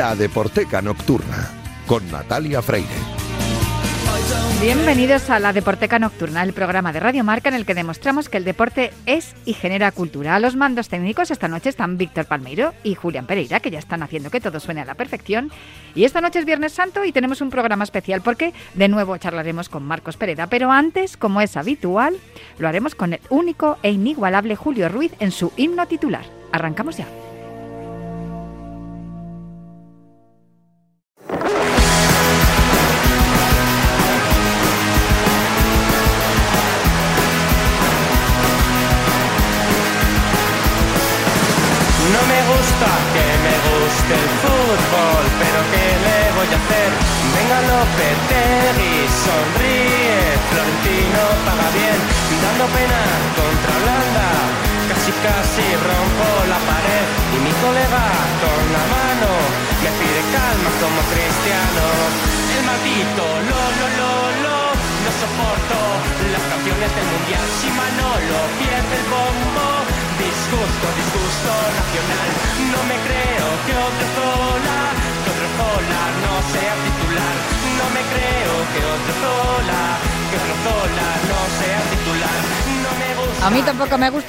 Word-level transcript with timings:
La 0.00 0.16
Deporteca 0.16 0.80
Nocturna, 0.80 1.50
con 1.86 2.10
Natalia 2.10 2.62
Freire. 2.62 2.88
Bienvenidos 4.62 5.28
a 5.28 5.38
la 5.38 5.52
Deporteca 5.52 5.98
Nocturna, 5.98 6.42
el 6.42 6.54
programa 6.54 6.90
de 6.94 7.00
Radio 7.00 7.22
Marca 7.22 7.50
en 7.50 7.54
el 7.54 7.66
que 7.66 7.74
demostramos 7.74 8.30
que 8.30 8.38
el 8.38 8.44
deporte 8.44 8.94
es 9.04 9.34
y 9.44 9.52
genera 9.52 9.92
cultura. 9.92 10.36
A 10.36 10.40
los 10.40 10.56
mandos 10.56 10.88
técnicos 10.88 11.30
esta 11.30 11.48
noche 11.48 11.68
están 11.68 11.98
Víctor 11.98 12.24
Palmeiro 12.24 12.72
y 12.82 12.94
Julián 12.94 13.26
Pereira, 13.26 13.60
que 13.60 13.70
ya 13.70 13.78
están 13.78 14.02
haciendo 14.02 14.30
que 14.30 14.40
todo 14.40 14.58
suene 14.58 14.80
a 14.80 14.86
la 14.86 14.94
perfección. 14.94 15.50
Y 15.94 16.04
esta 16.04 16.22
noche 16.22 16.38
es 16.38 16.46
Viernes 16.46 16.72
Santo 16.72 17.04
y 17.04 17.12
tenemos 17.12 17.42
un 17.42 17.50
programa 17.50 17.84
especial 17.84 18.22
porque 18.22 18.54
de 18.72 18.88
nuevo 18.88 19.18
charlaremos 19.18 19.68
con 19.68 19.82
Marcos 19.82 20.16
Pereira. 20.16 20.46
Pero 20.46 20.72
antes, 20.72 21.18
como 21.18 21.42
es 21.42 21.58
habitual, 21.58 22.16
lo 22.58 22.68
haremos 22.68 22.94
con 22.94 23.12
el 23.12 23.20
único 23.28 23.76
e 23.82 23.90
inigualable 23.90 24.56
Julio 24.56 24.88
Ruiz 24.88 25.12
en 25.18 25.30
su 25.30 25.52
himno 25.58 25.86
titular. 25.86 26.24
Arrancamos 26.52 26.96
ya. 26.96 27.06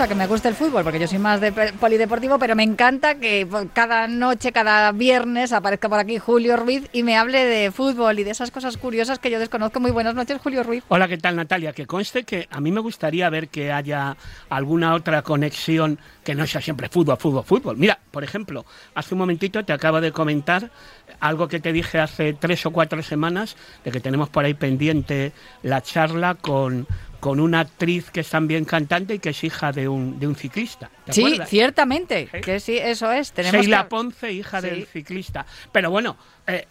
Que 0.08 0.16
me 0.16 0.26
guste 0.26 0.48
el 0.48 0.56
fútbol, 0.56 0.84
porque 0.84 1.00
yo 1.00 1.08
soy 1.08 1.20
más 1.20 1.40
de 1.42 1.52
polideportivo, 1.52 2.40
pero 2.40 2.56
me 2.56 2.64
encanta 2.64 3.16
que 3.16 3.48
cada 3.72 4.08
noche, 4.08 4.52
cada 4.52 4.92
viernes 4.92 5.54
aparezca 5.54 5.90
por 5.90 6.00
aquí 6.00 6.18
Julio 6.18 6.58
Ruiz 6.58 6.90
y 6.92 7.04
me 7.04 7.18
hable 7.18 7.46
de 7.46 7.72
fútbol 7.72 8.18
y 8.18 8.24
de 8.24 8.32
esas 8.32 8.50
cosas 8.50 8.78
curiosas 8.78 9.20
que 9.20 9.30
yo 9.30 9.38
desconozco. 9.38 9.80
Muy 9.80 9.92
buenas 9.92 10.16
noches, 10.16 10.40
Julio 10.42 10.64
Ruiz. 10.64 10.84
Hola, 10.88 11.08
¿qué 11.08 11.20
tal, 11.20 11.36
Natalia? 11.36 11.74
Que 11.74 11.86
conste 11.86 12.24
que 12.24 12.48
a 12.50 12.60
mí 12.60 12.72
me 12.72 12.80
gustaría 12.80 13.30
ver 13.30 13.50
que 13.50 13.72
haya 13.72 14.18
alguna 14.50 14.96
otra 14.96 15.22
conexión 15.22 16.00
que 16.24 16.34
no 16.34 16.48
sea 16.48 16.62
siempre 16.62 16.90
fútbol, 16.90 17.18
fútbol, 17.18 17.44
fútbol. 17.44 17.78
Mira, 17.78 18.00
por 18.10 18.24
ejemplo, 18.24 18.66
hace 18.96 19.14
un 19.14 19.20
momentito 19.20 19.64
te 19.64 19.74
acabo 19.74 20.02
de 20.02 20.12
comentar 20.12 20.72
algo 21.20 21.48
que 21.48 21.60
te 21.60 21.72
dije 21.72 22.00
hace 22.00 22.34
tres 22.34 22.66
o 22.66 22.72
cuatro 22.72 23.04
semanas, 23.04 23.56
de 23.86 23.92
que 23.92 24.00
tenemos 24.00 24.30
por 24.30 24.46
ahí 24.46 24.56
pendiente 24.56 25.32
la 25.62 25.82
charla 25.82 26.34
con, 26.36 26.88
con 27.22 27.40
una 27.40 27.62
actriz 27.62 28.10
que 28.10 28.22
es 28.22 28.30
también 28.30 28.66
cantante 28.66 29.14
y 29.14 29.20
que 29.20 29.30
es 29.30 29.44
hija 29.44 29.72
de 29.72 29.88
un, 29.88 30.20
de 30.20 30.28
un 30.28 30.36
ciclista. 30.36 30.90
sí, 31.12 31.40
ciertamente, 31.46 32.28
que 32.44 32.60
sí, 32.60 32.78
eso 32.78 33.12
es. 33.12 33.32
Tenemos 33.32 33.62
Sheila 33.62 33.88
Ponce, 33.88 34.34
hija 34.34 34.60
del 34.60 34.88
ciclista. 34.88 35.46
Pero 35.72 35.92
bueno, 35.92 36.18
eh, 36.48 36.66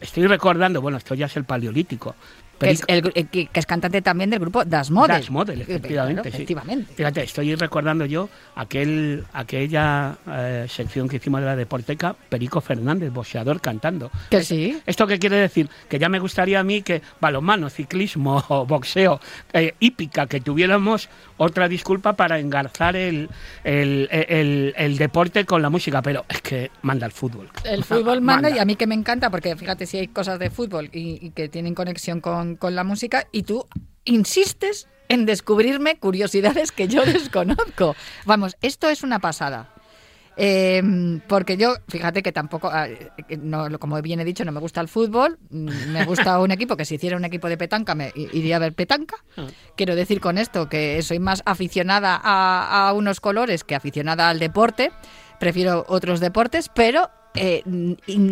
estoy 0.00 0.28
recordando, 0.28 0.80
bueno, 0.80 0.96
esto 0.96 1.14
ya 1.14 1.26
es 1.26 1.36
el 1.36 1.44
paleolítico, 1.44 2.14
que, 2.60 2.70
es 2.70 2.82
el, 2.86 3.12
eh, 3.14 3.24
que, 3.24 3.48
es 3.52 3.66
cantante 3.66 4.02
también 4.02 4.30
del 4.30 4.38
grupo 4.38 4.64
Das 4.64 4.90
Model. 4.90 5.16
Das 5.16 5.30
Model, 5.30 5.60
efectivamente. 5.62 6.28
efectivamente. 6.28 6.92
Fíjate, 6.94 7.22
estoy 7.22 7.54
recordando 7.54 8.04
yo 8.04 8.28
aquel, 8.54 9.24
aquella 9.32 10.16
eh, 10.28 10.66
sección 10.68 11.08
que 11.08 11.16
hicimos 11.16 11.40
de 11.40 11.46
la 11.46 11.56
Deporteca, 11.56 12.14
Perico 12.28 12.60
Fernández, 12.60 13.12
boxeador, 13.12 13.60
cantando. 13.60 14.10
Que 14.30 14.42
sí. 14.42 14.80
¿Esto 14.86 15.06
qué 15.06 15.18
quiere 15.18 15.36
decir? 15.36 15.68
Que 15.88 15.98
ya 15.98 16.08
me 16.08 16.18
gustaría 16.18 16.60
a 16.60 16.64
mí 16.64 16.82
que 16.82 17.02
balonmano, 17.20 17.70
ciclismo, 17.70 18.42
boxeo, 18.68 19.20
eh, 19.52 19.74
hípica, 19.80 20.26
que 20.26 20.40
tuviéramos 20.40 21.08
otra 21.38 21.68
disculpa 21.68 22.14
para 22.14 22.38
engarzar 22.38 22.96
el, 22.96 23.30
el, 23.64 24.08
el, 24.76 24.98
deporte 24.98 25.46
con 25.46 25.62
la 25.62 25.70
música, 25.70 26.02
pero 26.02 26.26
es 26.28 26.42
que 26.42 26.70
manda 26.82 27.06
el 27.06 27.12
fútbol. 27.12 27.48
El 27.64 27.84
fútbol 27.90 28.20
manda, 28.20 28.50
y 28.50 28.58
a 28.58 28.64
mí 28.66 28.76
que 28.76 28.86
me 28.86 28.94
encanta, 28.94 29.30
porque 29.30 29.56
fíjate 29.56 29.86
si 29.86 29.98
hay 29.98 30.08
cosas 30.08 30.38
de 30.38 30.50
fútbol 30.50 30.90
y 30.92 31.30
que 31.30 31.48
tienen 31.48 31.74
conexión 31.74 32.20
con 32.20 32.49
con, 32.56 32.74
la 32.74 32.84
música 32.84 33.26
y 33.32 33.42
tú 33.42 33.66
insistes 34.04 34.88
en 35.08 35.26
descubrirme 35.26 35.98
curiosidades 35.98 36.72
que 36.72 36.88
yo 36.88 37.04
desconozco. 37.06 37.94
Vamos, 38.24 38.56
esto 38.62 38.88
es 38.88 39.02
una 39.02 39.18
pasada. 39.18 39.74
Em, 40.36 41.20
porque 41.26 41.56
yo, 41.56 41.74
fíjate 41.88 42.22
que 42.22 42.32
tampoco, 42.32 42.70
ah, 42.72 42.86
no, 43.40 43.78
como 43.78 44.00
bien 44.00 44.20
he 44.20 44.24
dicho, 44.24 44.44
no 44.44 44.52
me 44.52 44.60
gusta 44.60 44.80
el 44.80 44.88
fútbol. 44.88 45.38
Mm, 45.50 45.92
me 45.92 46.04
gusta 46.04 46.38
un 46.38 46.50
equipo 46.50 46.76
que 46.76 46.84
si 46.84 46.94
hiciera 46.94 47.16
un 47.16 47.24
equipo 47.24 47.48
de 47.48 47.58
petanca 47.58 47.94
me 47.94 48.12
iría 48.14 48.56
a 48.56 48.60
ver 48.60 48.72
petanca. 48.72 49.16
Ah. 49.36 49.48
Quiero 49.76 49.94
decir 49.96 50.20
con 50.20 50.38
esto 50.38 50.68
que 50.68 51.02
soy 51.02 51.18
más 51.18 51.42
aficionada 51.44 52.18
a, 52.22 52.88
a 52.88 52.92
unos 52.94 53.20
colores 53.20 53.64
que 53.64 53.74
aficionada 53.74 54.30
al 54.30 54.38
deporte. 54.38 54.92
Prefiero 55.38 55.84
otros 55.88 56.20
deportes, 56.20 56.70
pero 56.74 57.10
eh, 57.34 57.62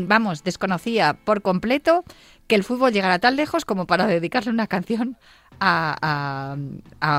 vamos, 0.06 0.42
desconocía 0.42 1.14
por 1.24 1.42
completo 1.42 2.04
que 2.48 2.54
el 2.54 2.64
fútbol 2.64 2.92
llegara 2.92 3.18
tan 3.18 3.36
lejos 3.36 3.64
como 3.64 3.86
para 3.86 4.06
dedicarle 4.06 4.50
una 4.50 4.66
canción 4.66 5.16
a, 5.60 6.56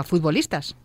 futbolistas. 0.05 0.75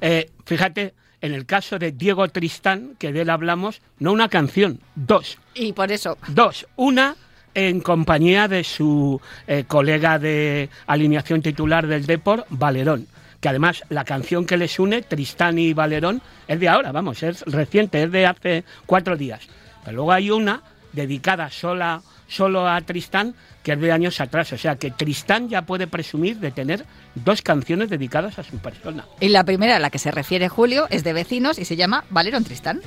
Eh, 0.00 0.30
fíjate, 0.44 0.94
en 1.20 1.32
el 1.32 1.46
caso 1.46 1.78
de 1.78 1.92
Diego 1.92 2.28
Tristán, 2.28 2.94
que 2.98 3.12
de 3.12 3.22
él 3.22 3.30
hablamos, 3.30 3.80
no 3.98 4.12
una 4.12 4.28
canción, 4.28 4.80
dos. 4.94 5.38
Y 5.54 5.72
por 5.72 5.92
eso. 5.92 6.18
Dos. 6.28 6.66
Una 6.76 7.16
en 7.54 7.80
compañía 7.80 8.48
de 8.48 8.62
su 8.64 9.20
eh, 9.46 9.64
colega 9.66 10.18
de 10.18 10.68
alineación 10.86 11.42
titular 11.42 11.86
del 11.86 12.06
Deport, 12.06 12.46
Valerón. 12.50 13.06
Que 13.40 13.48
además 13.48 13.82
la 13.88 14.04
canción 14.04 14.46
que 14.46 14.56
les 14.56 14.78
une, 14.78 15.02
Tristán 15.02 15.58
y 15.58 15.72
Valerón, 15.72 16.20
es 16.48 16.58
de 16.58 16.68
ahora, 16.68 16.90
vamos, 16.90 17.22
es 17.22 17.42
reciente, 17.42 18.02
es 18.02 18.10
de 18.10 18.26
hace 18.26 18.64
cuatro 18.86 19.16
días. 19.16 19.40
Pero 19.84 19.96
luego 19.96 20.12
hay 20.12 20.30
una 20.30 20.62
dedicada 20.92 21.50
sola, 21.50 22.02
solo 22.28 22.68
a 22.68 22.80
Tristán, 22.82 23.34
que 23.62 23.72
es 23.72 23.80
de 23.80 23.90
años 23.90 24.20
atrás. 24.20 24.52
O 24.52 24.58
sea 24.58 24.76
que 24.76 24.90
Tristán 24.90 25.48
ya 25.48 25.62
puede 25.62 25.86
presumir 25.86 26.38
de 26.38 26.52
tener 26.52 26.84
dos 27.14 27.42
canciones 27.42 27.90
dedicadas 27.90 28.38
a 28.38 28.44
su 28.44 28.58
persona. 28.58 29.04
Y 29.20 29.28
la 29.28 29.44
primera 29.44 29.76
a 29.76 29.78
la 29.80 29.90
que 29.90 29.98
se 29.98 30.10
refiere 30.10 30.48
Julio 30.48 30.86
es 30.90 31.02
de 31.02 31.12
vecinos 31.12 31.58
y 31.58 31.64
se 31.64 31.76
llama 31.76 32.04
Valerón 32.10 32.44
Tristán. 32.44 32.80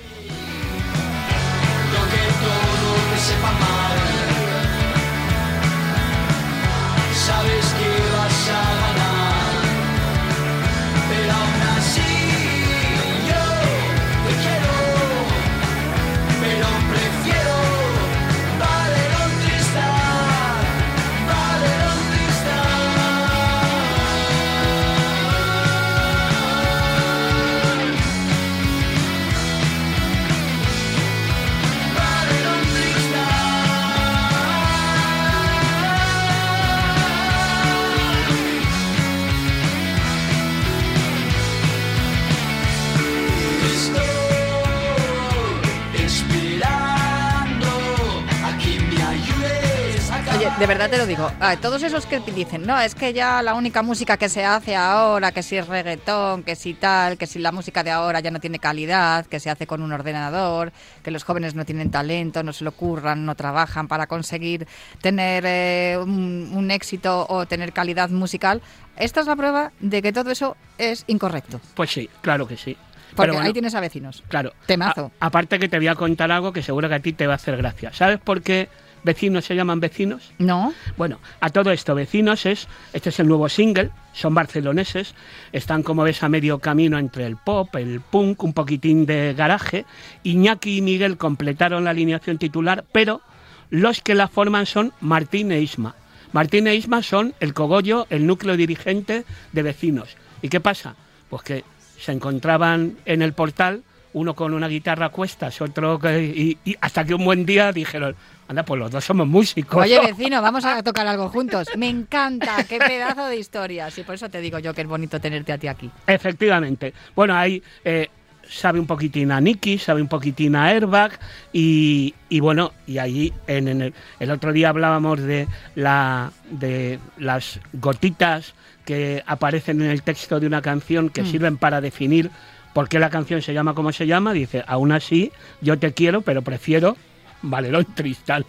De 50.61 50.67
verdad 50.67 50.91
te 50.91 50.99
lo 50.99 51.07
digo, 51.07 51.27
todos 51.59 51.81
esos 51.81 52.05
que 52.05 52.19
dicen, 52.19 52.67
no, 52.67 52.79
es 52.79 52.93
que 52.93 53.13
ya 53.13 53.41
la 53.41 53.55
única 53.55 53.81
música 53.81 54.17
que 54.17 54.29
se 54.29 54.45
hace 54.45 54.75
ahora, 54.75 55.31
que 55.31 55.41
si 55.41 55.57
es 55.57 55.67
reggaetón, 55.67 56.43
que 56.43 56.55
si 56.55 56.75
tal, 56.75 57.17
que 57.17 57.25
si 57.25 57.39
la 57.39 57.51
música 57.51 57.83
de 57.83 57.89
ahora 57.89 58.19
ya 58.19 58.29
no 58.29 58.39
tiene 58.39 58.59
calidad, 58.59 59.25
que 59.25 59.39
se 59.39 59.49
hace 59.49 59.65
con 59.65 59.81
un 59.81 59.91
ordenador, 59.91 60.71
que 61.01 61.09
los 61.09 61.23
jóvenes 61.23 61.55
no 61.55 61.65
tienen 61.65 61.89
talento, 61.89 62.43
no 62.43 62.53
se 62.53 62.63
lo 62.63 62.73
curran, 62.73 63.25
no 63.25 63.33
trabajan 63.33 63.87
para 63.87 64.05
conseguir 64.05 64.67
tener 65.01 65.45
eh, 65.47 65.97
un, 65.97 66.69
éxito 66.69 67.25
o 67.27 67.47
tener 67.47 67.73
calidad 67.73 68.11
musical, 68.11 68.61
esta 68.97 69.21
es 69.21 69.25
la 69.25 69.35
prueba 69.35 69.71
de 69.79 70.03
que 70.03 70.13
todo 70.13 70.29
eso 70.29 70.57
es 70.77 71.05
incorrecto. 71.07 71.59
Pues 71.73 71.89
sí, 71.89 72.07
claro 72.21 72.47
que 72.47 72.55
sí. 72.55 72.77
Porque 73.15 73.31
bueno, 73.31 73.47
ahí 73.47 73.51
tienes 73.51 73.73
a 73.73 73.79
vecinos. 73.79 74.23
Claro. 74.27 74.53
Temazo. 74.67 75.11
A- 75.19 75.25
aparte 75.25 75.57
que 75.57 75.67
te 75.67 75.77
voy 75.77 75.87
a 75.87 75.95
contar 75.95 76.31
algo 76.31 76.53
que 76.53 76.61
seguro 76.61 76.87
que 76.87 76.95
a 76.95 76.99
ti 76.99 77.13
te 77.13 77.25
va 77.25 77.33
a 77.33 77.37
hacer 77.37 77.57
gracia. 77.57 77.91
¿Sabes 77.93 78.19
por 78.19 78.43
qué 78.43 78.69
vecinos 79.03 79.45
se 79.45 79.55
llaman 79.55 79.79
vecinos? 79.79 80.31
¿No? 80.37 80.73
Bueno, 80.97 81.19
a 81.39 81.49
todo 81.49 81.71
esto, 81.71 81.95
Vecinos 81.95 82.45
es, 82.45 82.67
este 82.93 83.09
es 83.09 83.19
el 83.19 83.27
nuevo 83.27 83.49
single, 83.49 83.91
son 84.13 84.33
barceloneses, 84.33 85.13
están 85.51 85.83
como 85.83 86.03
ves 86.03 86.23
a 86.23 86.29
medio 86.29 86.59
camino 86.59 86.97
entre 86.97 87.25
el 87.25 87.37
pop, 87.37 87.75
el 87.75 88.01
punk, 88.01 88.43
un 88.43 88.53
poquitín 88.53 89.05
de 89.05 89.33
garaje. 89.33 89.85
Iñaki 90.23 90.77
y 90.77 90.81
Miguel 90.81 91.17
completaron 91.17 91.83
la 91.83 91.91
alineación 91.91 92.37
titular, 92.37 92.85
pero 92.91 93.21
los 93.69 94.01
que 94.01 94.15
la 94.15 94.27
forman 94.27 94.65
son 94.65 94.93
Martín 94.99 95.51
e 95.51 95.61
Isma. 95.61 95.95
Martín 96.33 96.67
e 96.67 96.75
Isma 96.75 97.03
son 97.03 97.33
el 97.39 97.53
cogollo, 97.53 98.07
el 98.09 98.27
núcleo 98.27 98.57
dirigente 98.57 99.25
de 99.51 99.63
Vecinos. 99.63 100.15
¿Y 100.41 100.49
qué 100.49 100.59
pasa? 100.59 100.95
Pues 101.29 101.43
que 101.43 101.63
se 101.99 102.11
encontraban 102.11 102.97
en 103.05 103.21
el 103.21 103.33
portal, 103.33 103.83
uno 104.13 104.33
con 104.33 104.53
una 104.53 104.67
guitarra 104.67 105.07
a 105.07 105.09
cuestas, 105.09 105.61
otro 105.61 105.99
que, 105.99 106.21
y, 106.23 106.57
y 106.65 106.75
hasta 106.81 107.03
que 107.03 107.13
un 107.13 107.23
buen 107.23 107.45
día 107.45 107.71
dijeron, 107.71 108.15
anda, 108.47 108.63
pues 108.63 108.79
los 108.79 108.91
dos 108.91 109.03
somos 109.03 109.27
músicos. 109.27 109.83
Oye, 109.83 109.99
vecino, 110.05 110.41
vamos 110.41 110.65
a 110.65 110.83
tocar 110.83 111.07
algo 111.07 111.29
juntos. 111.29 111.67
Me 111.77 111.89
encanta, 111.89 112.63
qué 112.67 112.77
pedazo 112.77 113.27
de 113.27 113.37
historias. 113.37 113.97
Y 113.97 114.03
por 114.03 114.15
eso 114.15 114.29
te 114.29 114.41
digo 114.41 114.59
yo 114.59 114.73
que 114.73 114.81
es 114.81 114.87
bonito 114.87 115.19
tenerte 115.19 115.53
a 115.53 115.57
ti 115.57 115.67
aquí. 115.67 115.89
Efectivamente. 116.07 116.93
Bueno, 117.15 117.35
ahí 117.35 117.63
eh, 117.85 118.09
sabe 118.47 118.79
un 118.79 118.87
poquitín 118.87 119.31
a 119.31 119.39
Nicky, 119.39 119.77
sabe 119.77 120.01
un 120.01 120.07
poquitín 120.07 120.55
a 120.55 120.65
Airbag 120.65 121.17
y, 121.53 122.13
y 122.29 122.39
bueno, 122.41 122.73
y 122.85 122.97
ahí 122.97 123.33
en, 123.47 123.69
en 123.69 123.81
el, 123.81 123.93
el 124.19 124.31
otro 124.31 124.51
día 124.51 124.69
hablábamos 124.69 125.21
de, 125.21 125.47
la, 125.75 126.31
de 126.49 126.99
las 127.17 127.59
gotitas 127.73 128.53
que 128.83 129.23
aparecen 129.25 129.81
en 129.81 129.89
el 129.91 130.03
texto 130.03 130.39
de 130.39 130.47
una 130.47 130.61
canción 130.61 131.09
que 131.09 131.23
sirven 131.23 131.57
para 131.57 131.79
definir 131.79 132.31
por 132.73 132.89
qué 132.89 132.99
la 132.99 133.09
canción 133.09 133.41
se 133.41 133.53
llama 133.53 133.73
como 133.73 133.91
se 133.91 134.07
llama. 134.07 134.33
Dice, 134.33 134.63
aún 134.67 134.91
así, 134.91 135.31
yo 135.61 135.77
te 135.77 135.93
quiero, 135.93 136.21
pero 136.21 136.41
prefiero 136.41 136.97
Valerón 137.41 137.85
Tristán. 137.95 138.45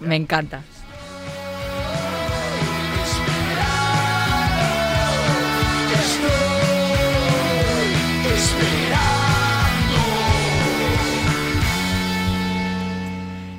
Me 0.00 0.16
encanta. 0.16 0.62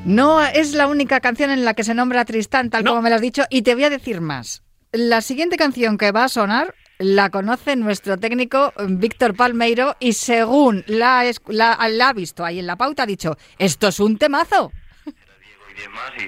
No 0.05 0.43
es 0.43 0.73
la 0.73 0.87
única 0.87 1.19
canción 1.19 1.51
en 1.51 1.65
la 1.65 1.73
que 1.75 1.83
se 1.83 1.93
nombra 1.93 2.21
a 2.21 2.25
Tristán, 2.25 2.69
tal 2.69 2.83
No. 2.83 2.91
como 2.91 3.03
me 3.03 3.09
lo 3.09 3.15
has 3.17 3.21
dicho, 3.21 3.43
y 3.49 3.61
te 3.61 3.75
voy 3.75 3.83
a 3.83 3.89
decir 3.89 4.21
más. 4.21 4.63
La 4.91 5.21
siguiente 5.21 5.55
canción 5.55 5.97
que 5.97 6.11
va 6.11 6.23
a 6.23 6.29
sonar 6.29 6.73
la 6.99 7.29
conoce 7.29 7.75
nuestro 7.75 8.17
técnico 8.17 8.73
Víctor 8.87 9.33
Palmeiro 9.35 9.95
y 9.99 10.13
según 10.13 10.83
la, 10.87 11.23
la- 11.47 11.73
ha 11.73 12.13
visto 12.13 12.43
ahí 12.45 12.59
en 12.59 12.67
la 12.67 12.75
pauta 12.75 13.03
ha 13.03 13.05
dicho, 13.05 13.37
esto 13.57 13.87
es 13.87 13.99
un 13.99 14.17
temazo. 14.17 14.71
Diego 15.05 15.63
y 15.71 15.75
10 15.75 15.89
más 15.91 16.11
y 16.17 16.23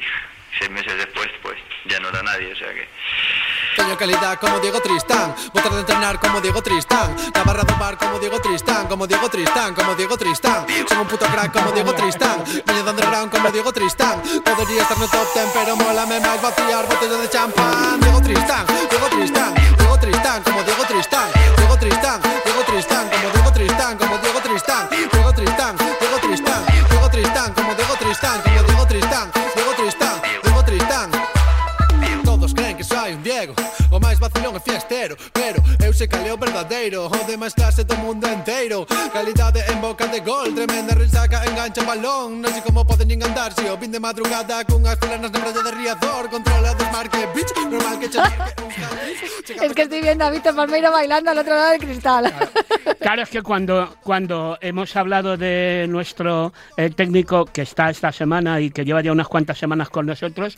seis 0.60 0.72
meses 0.72 0.98
después 0.98 1.30
pues 1.42 1.58
ya 1.86 2.00
no 2.00 2.10
era 2.10 2.22
nadie, 2.24 2.52
o 2.52 2.56
sea 2.56 2.74
que... 2.74 2.88
Tengo 3.76 3.98
calidad 3.98 4.38
como 4.40 4.60
Diego 4.60 4.80
Tristán, 4.82 5.34
botar 5.54 5.72
de 5.72 5.80
entrenar 5.80 6.20
como 6.20 6.42
Diego 6.42 6.62
Tristán, 6.62 7.16
la 7.34 7.44
barra 7.44 7.64
de 7.64 7.74
bar 7.74 7.98
como 7.98 8.20
Diego 8.20 8.40
Tristán, 8.40 8.88
como 8.88 9.08
Diego 9.08 9.30
Tristán, 9.30 9.74
como 9.74 9.96
Diego 9.96 10.18
Tristán. 10.18 10.66
Soy 10.88 10.98
un 10.98 11.08
puto 11.08 11.26
crack 11.26 11.52
como 11.54 11.72
Diego 11.72 11.94
Tristán, 11.94 12.44
niño 12.68 12.84
de 12.84 12.90
underground 12.90 13.32
como 13.32 13.50
Diego 13.50 13.72
Tristán. 13.72 14.22
Podría 14.44 14.82
estar 14.82 14.98
en 14.98 15.04
el 15.04 15.10
top 15.10 15.34
ten, 15.34 15.50
pero 15.54 15.76
mólame 15.78 16.20
más 16.20 16.42
vaciar 16.42 16.86
botellas 16.86 17.22
de 17.22 17.30
champán. 17.30 18.00
Diego 18.02 18.22
Tristán, 18.22 18.66
Diego 18.90 19.08
Tristán, 19.08 19.54
Diego 19.78 19.98
Tristán, 20.00 20.44
como 20.44 20.64
Diego 20.64 20.84
Tristán, 20.86 21.30
Diego 21.58 21.78
Tristán, 21.78 22.22
Diego 22.44 22.64
Tristán, 22.64 23.10
como 23.10 23.32
Diego 23.32 23.52
Tristán, 23.52 23.98
como 23.98 24.18
Diego 24.18 24.42
Tristán, 24.42 24.90
Diego 24.90 25.34
Tristán, 25.34 25.78
Diego 25.78 26.20
Tristán, 26.20 26.66
Diego 26.90 27.10
Tristán, 27.10 27.54
como 27.54 27.76
Diego 27.76 27.96
Tristán, 27.96 28.42
como 28.42 28.64
Diego 28.64 28.86
Tristán, 28.86 29.32
Diego 29.56 29.74
Tristán. 29.76 30.31
Soy 33.12 33.18
un 33.18 33.24
Diego 33.24 33.54
O 33.92 34.00
máis 34.00 34.20
vacilón 34.20 34.56
e 34.56 34.62
fiestero 34.64 35.18
Pero 35.34 35.60
eu 35.84 35.92
sei 35.92 36.08
caleo 36.08 36.38
verdadeiro 36.38 37.12
O 37.12 37.20
de 37.28 37.36
máis 37.36 37.54
clase 37.54 37.84
do 37.84 37.96
mundo 38.00 38.24
inteiro 38.28 38.88
Calidade 39.12 39.60
en 39.68 39.82
boca 39.82 40.08
de 40.08 40.24
gol 40.24 40.56
Tremenda 40.56 40.96
risaca 40.96 41.44
engancha 41.44 41.84
balón. 41.84 42.40
Non 42.40 42.52
sei 42.56 42.64
como 42.64 42.88
poden 42.88 43.12
nin 43.12 43.20
andar 43.20 43.52
Se 43.52 43.68
o 43.68 43.76
vin 43.76 43.92
de 43.92 44.00
madrugada 44.00 44.64
Cunhas 44.64 44.96
fulanas 44.96 45.28
na 45.28 45.40
praia 45.44 45.60
de 45.60 45.72
Riazor 45.76 46.32
Controla 46.32 46.72
dos 46.72 46.88
marque 46.96 47.20
bitch 47.36 47.52
Normal 47.68 48.00
que 48.00 48.08
che 48.08 48.20
Es 49.60 49.74
que 49.76 49.84
estoy 49.84 50.02
viendo 50.02 50.24
a 50.24 50.32
Víctor 50.32 50.56
Palmeiro 50.56 50.92
bailando 50.92 51.32
al 51.32 51.38
otro 51.38 51.56
lado 51.56 51.72
del 51.72 51.82
cristal. 51.82 52.32
Claro, 53.00 53.24
es 53.24 53.30
que 53.30 53.42
cuando, 53.42 53.98
cuando 54.02 54.58
hemos 54.62 54.96
hablado 54.96 55.36
de 55.36 55.88
nuestro 55.90 56.54
eh, 56.78 56.90
técnico 56.90 57.46
que 57.46 57.64
está 57.64 57.90
esta 57.90 58.12
semana 58.12 58.62
y 58.62 58.70
que 58.70 58.86
lleva 58.86 59.02
ya 59.02 59.12
unas 59.12 59.28
cuantas 59.28 59.58
semanas 59.58 59.90
con 59.90 60.06
nosotros, 60.06 60.58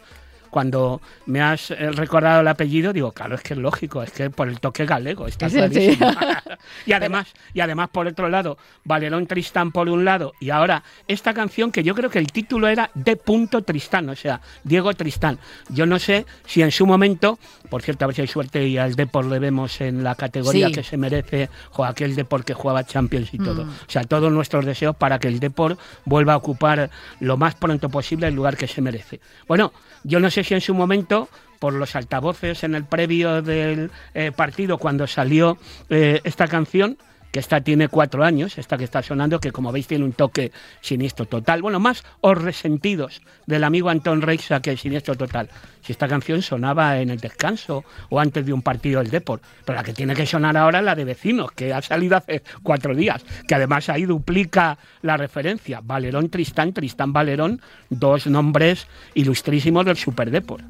cuando 0.54 1.02
me 1.26 1.42
has 1.42 1.72
eh, 1.72 1.92
recordado 1.92 2.42
el 2.42 2.48
apellido, 2.48 2.94
digo, 2.94 3.12
claro, 3.12 3.34
es 3.34 3.42
que 3.42 3.56
es 3.56 3.60
lógico, 3.60 4.04
es 4.04 4.12
que 4.12 4.30
por 4.30 4.48
el 4.48 4.60
toque 4.60 4.86
galego, 4.86 5.26
está 5.26 5.50
Sí, 5.50 5.56
sí. 5.56 5.58
clarísimo. 5.98 6.12
y 6.86 6.94
además, 6.94 7.28
y 7.56 7.60
además 7.62 7.90
por 7.90 8.06
otro 8.06 8.30
lado, 8.30 8.60
Valerón 8.86 9.26
Tristán 9.26 9.72
por 9.72 9.90
un 9.90 10.06
lado, 10.06 10.34
y 10.40 10.52
ahora 10.52 10.84
esta 11.08 11.34
canción 11.34 11.72
que 11.72 11.82
yo 11.82 11.96
creo 11.96 12.12
que 12.12 12.20
el 12.20 12.32
título 12.32 12.68
era 12.68 12.92
de 12.94 13.16
punto 13.16 13.64
Tristán, 13.64 14.08
o 14.10 14.16
sea, 14.16 14.42
Diego 14.64 14.94
Tristán. 14.94 15.40
Yo 15.70 15.88
no 15.88 15.98
sé 15.98 16.28
si 16.46 16.62
en 16.62 16.72
su 16.72 16.86
momento, 16.86 17.40
por 17.72 17.82
cierto, 17.82 18.06
a 18.06 18.08
ver 18.10 18.16
si 18.16 18.22
hay 18.22 18.28
suerte 18.28 18.68
y 18.68 18.78
al 18.78 18.94
Depor 18.94 19.26
le 19.26 19.40
vemos 19.40 19.82
en 19.82 20.04
la 20.04 20.14
categoría 20.14 20.68
Sí. 20.68 20.74
que 20.74 20.84
se 20.84 20.98
merece, 20.98 21.50
jo, 21.72 21.84
aquel 21.84 22.16
Depor 22.16 22.46
que 22.46 22.54
jugaba 22.54 22.84
Champions 22.84 23.34
y 23.34 23.40
todo. 23.40 23.64
O 23.64 23.90
sea, 23.92 24.04
todos 24.04 24.32
nuestros 24.32 24.66
deseos 24.66 24.96
para 24.96 25.18
que 25.18 25.28
el 25.30 25.40
Depor 25.40 25.78
vuelva 26.06 26.34
a 26.34 26.38
ocupar 26.38 26.92
lo 27.20 27.38
más 27.38 27.56
pronto 27.56 27.90
posible 27.90 28.28
el 28.28 28.36
lugar 28.36 28.56
que 28.56 28.68
se 28.68 28.82
merece. 28.82 29.20
Bueno, 29.48 29.74
yo 30.04 30.20
no 30.20 30.30
sé 30.30 30.43
en 30.52 30.62
su 30.62 30.74
momento 30.74 31.30
por 31.60 31.74
los 31.74 31.96
altavoces 31.96 32.64
en 32.64 32.76
el 32.76 32.84
previo 32.84 33.42
del 33.42 33.90
eh, 34.14 34.32
partido 34.36 34.78
cuando 34.78 35.08
salió 35.08 35.58
eh, 35.90 36.20
esta 36.24 36.48
canción 36.48 36.98
que 37.34 37.40
esta 37.40 37.62
tiene 37.62 37.88
cuatro 37.88 38.24
años, 38.24 38.60
esta 38.60 38.78
que 38.78 38.84
está 38.84 39.02
sonando, 39.02 39.40
que 39.40 39.52
como 39.52 39.72
veis 39.72 39.88
tiene 39.88 40.06
un 40.06 40.14
toque 40.14 40.52
siniestro 40.82 41.26
total. 41.26 41.64
Bueno, 41.64 41.80
más 41.80 42.04
os 42.22 42.40
resentidos 42.40 43.24
del 43.48 43.64
amigo 43.64 43.90
Antón 43.90 44.22
Reixa 44.22 44.62
que 44.62 44.78
siniestro 44.78 45.16
total. 45.16 45.50
Si 45.82 45.92
esta 45.92 46.08
canción 46.08 46.44
sonaba 46.44 47.00
en 47.00 47.10
el 47.10 47.20
descanso 47.20 47.84
o 48.10 48.20
antes 48.20 48.46
de 48.46 48.54
un 48.54 48.62
partido 48.62 49.02
del 49.02 49.10
Depor, 49.10 49.42
pero 49.66 49.76
la 49.76 49.84
que 49.84 49.94
tiene 49.94 50.14
que 50.14 50.28
sonar 50.28 50.56
ahora 50.56 50.78
es 50.78 50.86
la 50.86 50.94
de 50.94 51.06
vecinos, 51.06 51.52
que 51.54 51.74
ha 51.74 51.82
salido 51.82 52.18
hace 52.18 52.44
cuatro 52.62 52.94
días, 52.94 53.26
que 53.48 53.56
además 53.56 53.90
ahí 53.90 54.06
duplica 54.06 54.78
la 55.02 55.18
referencia. 55.18 55.82
Valerón 55.84 56.30
Tristán, 56.30 56.72
Tristán 56.72 57.14
Valerón, 57.14 57.62
dos 57.90 58.28
nombres 58.28 58.88
ilustrísimos 59.16 59.86
del 59.86 59.98
Super 59.98 60.30
Depor. 60.30 60.62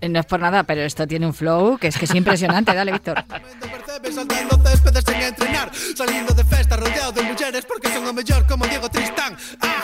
Eh, 0.00 0.08
No 0.08 0.20
es 0.20 0.26
por 0.26 0.40
nada, 0.40 0.62
pero 0.64 0.82
esto 0.82 1.06
tiene 1.06 1.26
un 1.26 1.34
flow 1.34 1.78
que 1.78 1.88
es 1.88 1.96
que 1.98 2.04
es 2.06 2.14
impresionante. 2.14 2.74
Dale, 2.74 2.92
Víctor. 2.92 3.24
Saltando 4.12 4.56
céspedes 4.68 5.04
sin 5.04 5.14
entrenar 5.16 5.70
Saliendo 5.96 6.32
de 6.34 6.44
festa 6.44 6.76
rodeado 6.76 7.12
de 7.12 7.22
mujeres 7.22 7.64
Porque 7.66 7.88
son 7.88 8.04
como 8.48 8.66
Diego 8.66 8.88
Tristán 8.88 9.36
ah. 9.60 9.82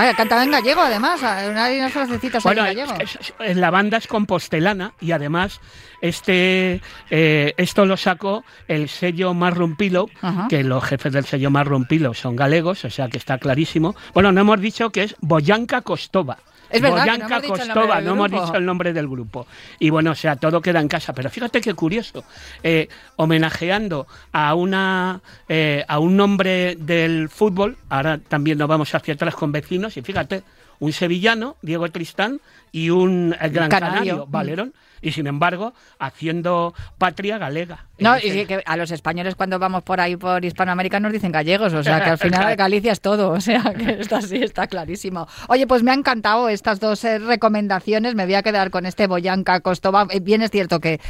Ah, 0.00 0.12
cantaba 0.16 0.44
en 0.44 0.52
gallego, 0.52 0.80
además. 0.80 1.20
Hay 1.24 1.76
unas 1.78 1.92
frasecitas 1.92 2.40
Bueno, 2.44 2.60
en 2.64 2.76
gallego. 2.76 2.92
es- 3.00 3.16
es- 3.16 3.32
es- 3.40 3.56
la 3.56 3.70
banda 3.70 3.96
es 3.98 4.06
compostelana 4.06 4.92
y 5.00 5.10
además 5.10 5.60
este 6.00 6.80
eh, 7.10 7.54
esto 7.56 7.84
lo 7.84 7.96
sacó 7.96 8.44
el 8.68 8.88
sello 8.88 9.34
Marron 9.34 9.74
Pillow, 9.76 10.08
Ajá. 10.22 10.46
que 10.48 10.62
los 10.62 10.84
jefes 10.84 11.12
del 11.12 11.24
sello 11.24 11.50
Marron 11.50 11.84
Pillow 11.86 12.14
son 12.14 12.36
galegos, 12.36 12.84
o 12.84 12.90
sea 12.90 13.08
que 13.08 13.18
está 13.18 13.38
clarísimo. 13.38 13.96
Bueno, 14.14 14.30
no 14.30 14.40
hemos 14.42 14.60
dicho 14.60 14.90
que 14.90 15.02
es 15.02 15.16
Boyanka 15.20 15.80
Kostova. 15.80 16.38
Es 16.70 16.82
verdad 16.82 17.04
que 17.04 17.18
no 17.18 17.26
hemos 17.26 17.42
dicho 17.42 17.54
el 17.54 17.68
nombre 17.68 17.74
Kostova, 17.74 17.96
del 17.96 18.04
no 18.04 18.10
hemos 18.12 18.28
grupo. 18.30 18.44
dicho 18.44 18.56
el 18.58 18.64
nombre 18.64 18.92
del 18.92 19.08
grupo. 19.08 19.46
Y 19.78 19.90
bueno, 19.90 20.10
o 20.10 20.14
sea, 20.14 20.36
todo 20.36 20.60
queda 20.60 20.80
en 20.80 20.88
casa. 20.88 21.12
Pero 21.12 21.30
fíjate 21.30 21.60
qué 21.60 21.74
curioso, 21.74 22.24
eh, 22.62 22.88
homenajeando 23.16 24.06
a 24.32 24.54
una 24.54 25.20
eh, 25.48 25.84
a 25.88 25.98
un 25.98 26.16
nombre 26.16 26.76
del 26.76 27.28
fútbol, 27.28 27.76
ahora 27.88 28.18
también 28.18 28.58
nos 28.58 28.68
vamos 28.68 28.94
hacia 28.94 29.14
atrás 29.14 29.34
con 29.34 29.52
vecinos, 29.52 29.96
y 29.96 30.02
fíjate, 30.02 30.42
un 30.80 30.92
sevillano, 30.92 31.56
Diego 31.62 31.90
Tristán, 31.90 32.40
y 32.72 32.90
un 32.90 33.34
eh, 33.40 33.48
gran 33.48 33.68
Canario. 33.68 33.94
canario, 33.94 34.26
Valerón, 34.28 34.74
y 35.00 35.12
sin 35.12 35.26
embargo, 35.26 35.74
haciendo 35.98 36.74
patria 36.98 37.38
galega. 37.38 37.86
No, 37.98 38.16
y 38.16 38.46
que 38.46 38.62
a 38.64 38.76
los 38.76 38.90
españoles 38.90 39.34
cuando 39.34 39.58
vamos 39.58 39.82
por 39.82 40.00
ahí 40.00 40.16
por 40.16 40.44
Hispanoamérica 40.44 41.00
nos 41.00 41.12
dicen 41.12 41.32
gallegos, 41.32 41.72
o 41.72 41.82
sea 41.82 42.02
que 42.02 42.10
al 42.10 42.18
final 42.18 42.54
Galicia 42.56 42.92
es 42.92 43.00
todo, 43.00 43.30
o 43.32 43.40
sea 43.40 43.62
que 43.76 44.00
está 44.00 44.18
así, 44.18 44.36
está 44.36 44.66
clarísimo. 44.66 45.26
Oye, 45.48 45.66
pues 45.66 45.82
me 45.82 45.90
han 45.90 46.00
encantado 46.00 46.48
estas 46.48 46.80
dos 46.80 47.04
eh, 47.04 47.18
recomendaciones, 47.18 48.14
me 48.14 48.24
voy 48.24 48.34
a 48.34 48.42
quedar 48.42 48.70
con 48.70 48.86
este 48.86 49.06
Boyanca 49.06 49.60
Costova. 49.60 50.06
Eh, 50.10 50.20
Bien 50.20 50.42
es 50.42 50.50
cierto 50.50 50.80
que, 50.80 51.00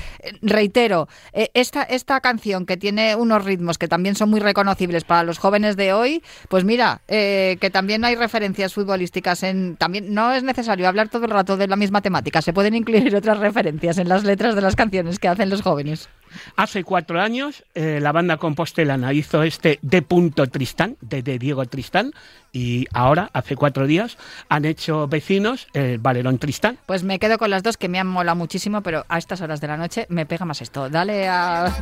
reitero, 0.43 1.09
esta, 1.33 1.83
esta 1.83 2.21
canción 2.21 2.67
que 2.67 2.77
tiene 2.77 3.17
unos 3.17 3.45
ritmos 3.45 3.79
que 3.79 3.89
también 3.89 4.15
son 4.15 4.31
muy 4.31 4.41
reconocibles 4.41 5.05
para 5.05 5.23
los 5.25 5.39
jóvenes 5.39 5.77
de 5.77 5.93
hoy, 5.93 6.23
pues 6.49 6.65
mira, 6.65 7.01
eh, 7.09 7.57
que 7.61 7.71
también 7.71 8.05
hay 8.05 8.15
referencias 8.15 8.75
futbolísticas 8.75 9.43
en... 9.43 9.77
También 9.77 10.15
no 10.15 10.33
es 10.33 10.43
necesario 10.43 10.89
hablar 10.89 11.09
todo 11.09 11.25
el 11.25 11.31
rato 11.31 11.48
de 11.57 11.67
la 11.67 11.77
misma 11.77 12.03
temática, 12.03 12.43
se 12.43 12.53
pueden 12.53 12.75
incluir 12.75 13.15
otras 13.17 13.39
referencias 13.39 13.99
en 13.99 14.09
las 14.09 14.25
letras 14.25 14.55
de 14.55 14.61
las 14.61 14.77
canciones 14.77 15.19
que 15.19 15.29
hacen 15.29 15.51
los 15.51 15.63
jóvenes. 15.63 16.09
Hace 16.57 16.85
cuatro 16.85 17.21
años 17.21 17.65
eh, 17.75 18.01
la 18.03 18.13
banda 18.13 18.37
compostelana 18.37 19.13
hizo 19.13 19.43
este 19.43 19.79
de 19.83 20.03
punto 20.03 20.47
Tristán, 20.47 20.97
de, 21.01 21.23
de 21.23 21.39
Diego 21.39 21.65
Tristán, 21.67 22.13
y 22.53 22.87
ahora, 22.93 23.31
hace 23.33 23.57
cuatro 23.57 23.87
días, 23.87 24.17
han 24.49 24.65
hecho 24.65 25.07
vecinos 25.09 25.67
el 25.75 25.99
Valerón 25.99 26.39
Tristán. 26.39 26.79
Pues 26.87 27.03
me 27.05 27.19
quedo 27.19 27.39
con 27.39 27.51
las 27.51 27.63
dos 27.63 27.77
que 27.77 27.89
me 27.89 27.99
han 27.99 28.07
molado 28.07 28.37
muchísimo, 28.37 28.83
pero 28.83 29.05
a 29.09 29.19
estas 29.19 29.41
horas 29.41 29.61
de 29.61 29.67
la 29.69 29.77
noche 29.77 30.07
me 30.09 30.27
pega 30.27 30.45
más 30.45 30.63
esto. 30.63 30.89
Dale 30.89 31.29
a. 31.29 31.73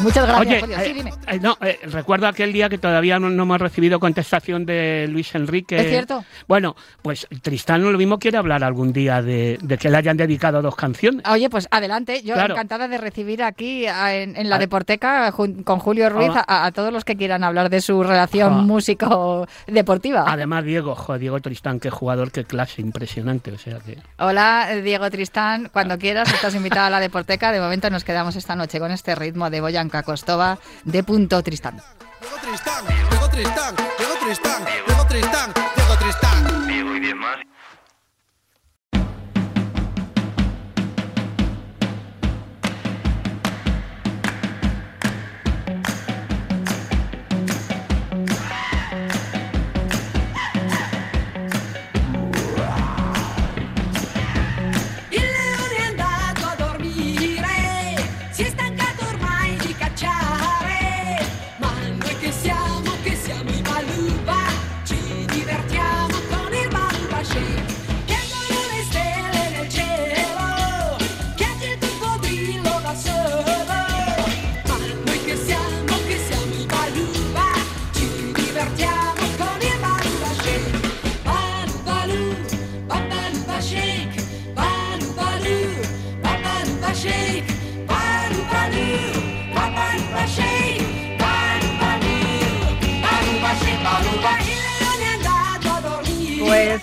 Muchas 0.00 0.26
gracias. 0.26 0.40
Oye, 0.40 0.62
Dios. 0.66 0.80
Sí, 0.82 0.90
eh, 0.90 0.94
dime. 0.94 1.12
eh, 1.28 1.38
no, 1.40 1.56
eh, 1.60 1.78
recuerdo 1.84 2.26
aquel 2.26 2.52
día 2.52 2.68
que 2.68 2.78
todavía 2.78 3.18
no, 3.18 3.30
no 3.30 3.44
hemos 3.44 3.60
recibido 3.60 4.00
contestación 4.00 4.66
de 4.66 5.06
Luis 5.08 5.34
Enrique. 5.34 5.76
¿Es 5.76 5.88
cierto? 5.88 6.24
Bueno, 6.48 6.74
pues 7.02 7.26
Tristán 7.42 7.82
lo 7.82 7.96
mismo 7.96 8.18
quiere 8.18 8.38
hablar 8.38 8.64
algún 8.64 8.92
día 8.92 9.22
de, 9.22 9.58
de 9.62 9.78
que 9.78 9.88
le 9.90 9.96
hayan 9.98 10.16
dedicado 10.16 10.62
dos 10.62 10.74
canciones. 10.76 11.22
Oye, 11.30 11.48
pues 11.50 11.68
adelante. 11.70 12.22
Yo 12.22 12.34
Claro. 12.34 12.54
encantada 12.54 12.88
de 12.88 12.98
recibir 12.98 13.42
aquí 13.42 13.86
a- 13.86 14.14
en, 14.14 14.36
en 14.36 14.48
la. 14.50 14.58
Deporteca 14.58 15.30
jun- 15.32 15.62
con 15.64 15.78
Julio 15.80 16.08
Ruiz 16.08 16.30
Ah. 16.34 16.44
a, 16.46 16.66
a 16.66 16.72
todos 16.72 16.92
los 16.92 17.04
que 17.04 17.16
quieran 17.16 17.42
hablar 17.44 17.68
de 17.70 17.80
su 17.80 18.02
relación 18.02 18.52
Ah. 18.52 18.62
músico-deportiva. 18.62 20.01
Además, 20.26 20.64
Diego, 20.64 20.94
jo, 20.94 21.18
Diego 21.18 21.40
Tristán, 21.40 21.80
qué 21.80 21.90
jugador, 21.90 22.30
qué 22.30 22.44
clase, 22.44 22.80
impresionante. 22.82 23.52
O 23.52 23.58
sea 23.58 23.78
que. 23.80 23.98
Hola, 24.18 24.72
eh, 24.72 24.82
Diego 24.82 25.10
Tristán. 25.10 25.70
Cuando 25.72 25.98
quieras, 25.98 26.32
estás 26.32 26.54
invitado 26.54 26.86
a 26.86 26.90
la 26.90 27.00
Deporteca. 27.00 27.52
De 27.52 27.60
momento 27.60 27.90
nos 27.90 28.04
quedamos 28.04 28.36
esta 28.36 28.56
noche 28.56 28.78
con 28.78 28.90
este 28.90 29.14
ritmo 29.14 29.50
de 29.50 29.60
Boyanka 29.60 30.02
Kostova 30.02 30.58
de 30.84 31.02
punto 31.02 31.42
Tristán. 31.42 31.80
Diego 32.20 32.36
Tristán, 32.40 32.84
Diego 33.10 33.28
Tristán, 33.28 33.74
Diego 33.98 34.14
Tristán, 34.24 34.64
Diego 34.64 35.06
Tristán, 35.06 35.52
Diego 35.76 35.96
Tristán. 35.98 36.66
Diego 36.68 36.96
y 36.96 37.00
diez 37.00 37.16
más. 37.16 37.51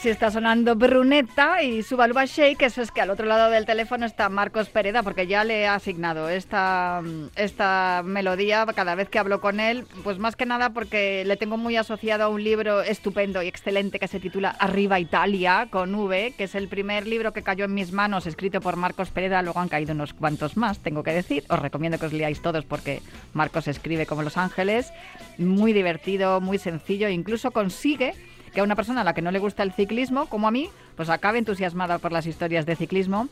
Está 0.09 0.31
sonando 0.31 0.75
Brunetta 0.75 1.61
y 1.61 1.83
su 1.83 1.95
Baluba 1.95 2.25
Shake, 2.25 2.63
eso 2.63 2.81
es 2.81 2.91
que 2.91 3.01
al 3.01 3.09
otro 3.09 3.25
lado 3.25 3.51
del 3.51 3.65
teléfono 3.65 4.05
está 4.05 4.29
Marcos 4.29 4.69
Pereda, 4.69 5.03
porque 5.03 5.27
ya 5.27 5.43
le 5.43 5.67
ha 5.67 5.75
asignado 5.75 6.29
esta, 6.29 7.01
esta 7.35 8.01
melodía 8.03 8.65
cada 8.75 8.95
vez 8.95 9.09
que 9.09 9.19
hablo 9.19 9.39
con 9.39 9.59
él, 9.59 9.85
pues 10.03 10.17
más 10.17 10.35
que 10.35 10.45
nada 10.45 10.71
porque 10.71 11.23
le 11.25 11.37
tengo 11.37 11.57
muy 11.57 11.75
asociado 11.77 12.23
a 12.23 12.29
un 12.29 12.43
libro 12.43 12.81
estupendo 12.81 13.43
y 13.43 13.47
excelente 13.47 13.99
que 13.99 14.07
se 14.07 14.19
titula 14.19 14.49
Arriba 14.49 14.99
Italia, 14.99 15.67
con 15.69 15.93
V, 15.93 16.33
que 16.37 16.45
es 16.45 16.55
el 16.55 16.67
primer 16.67 17.05
libro 17.05 17.31
que 17.33 17.43
cayó 17.43 17.65
en 17.65 17.73
mis 17.73 17.91
manos, 17.91 18.25
escrito 18.25 18.61
por 18.61 18.75
Marcos 18.75 19.11
Pereda, 19.11 19.41
luego 19.41 19.59
han 19.59 19.69
caído 19.69 19.93
unos 19.93 20.13
cuantos 20.13 20.57
más, 20.57 20.79
tengo 20.79 21.03
que 21.03 21.13
decir, 21.13 21.43
os 21.49 21.59
recomiendo 21.59 21.99
que 21.99 22.05
os 22.05 22.13
leáis 22.13 22.41
todos 22.41 22.65
porque 22.65 23.01
Marcos 23.33 23.67
escribe 23.67 24.05
como 24.05 24.23
Los 24.23 24.37
Ángeles, 24.37 24.91
muy 25.37 25.73
divertido, 25.73 26.41
muy 26.41 26.57
sencillo, 26.57 27.09
incluso 27.09 27.51
consigue 27.51 28.13
que 28.51 28.61
a 28.61 28.63
una 28.63 28.75
persona 28.75 29.01
a 29.01 29.03
la 29.03 29.13
que 29.13 29.21
no 29.21 29.31
le 29.31 29.39
gusta 29.39 29.63
el 29.63 29.71
ciclismo, 29.73 30.27
como 30.27 30.47
a 30.47 30.51
mí, 30.51 30.69
pues 30.95 31.09
acabe 31.09 31.37
entusiasmada 31.39 31.97
por 31.99 32.11
las 32.11 32.25
historias 32.25 32.65
de 32.65 32.75
ciclismo, 32.75 33.27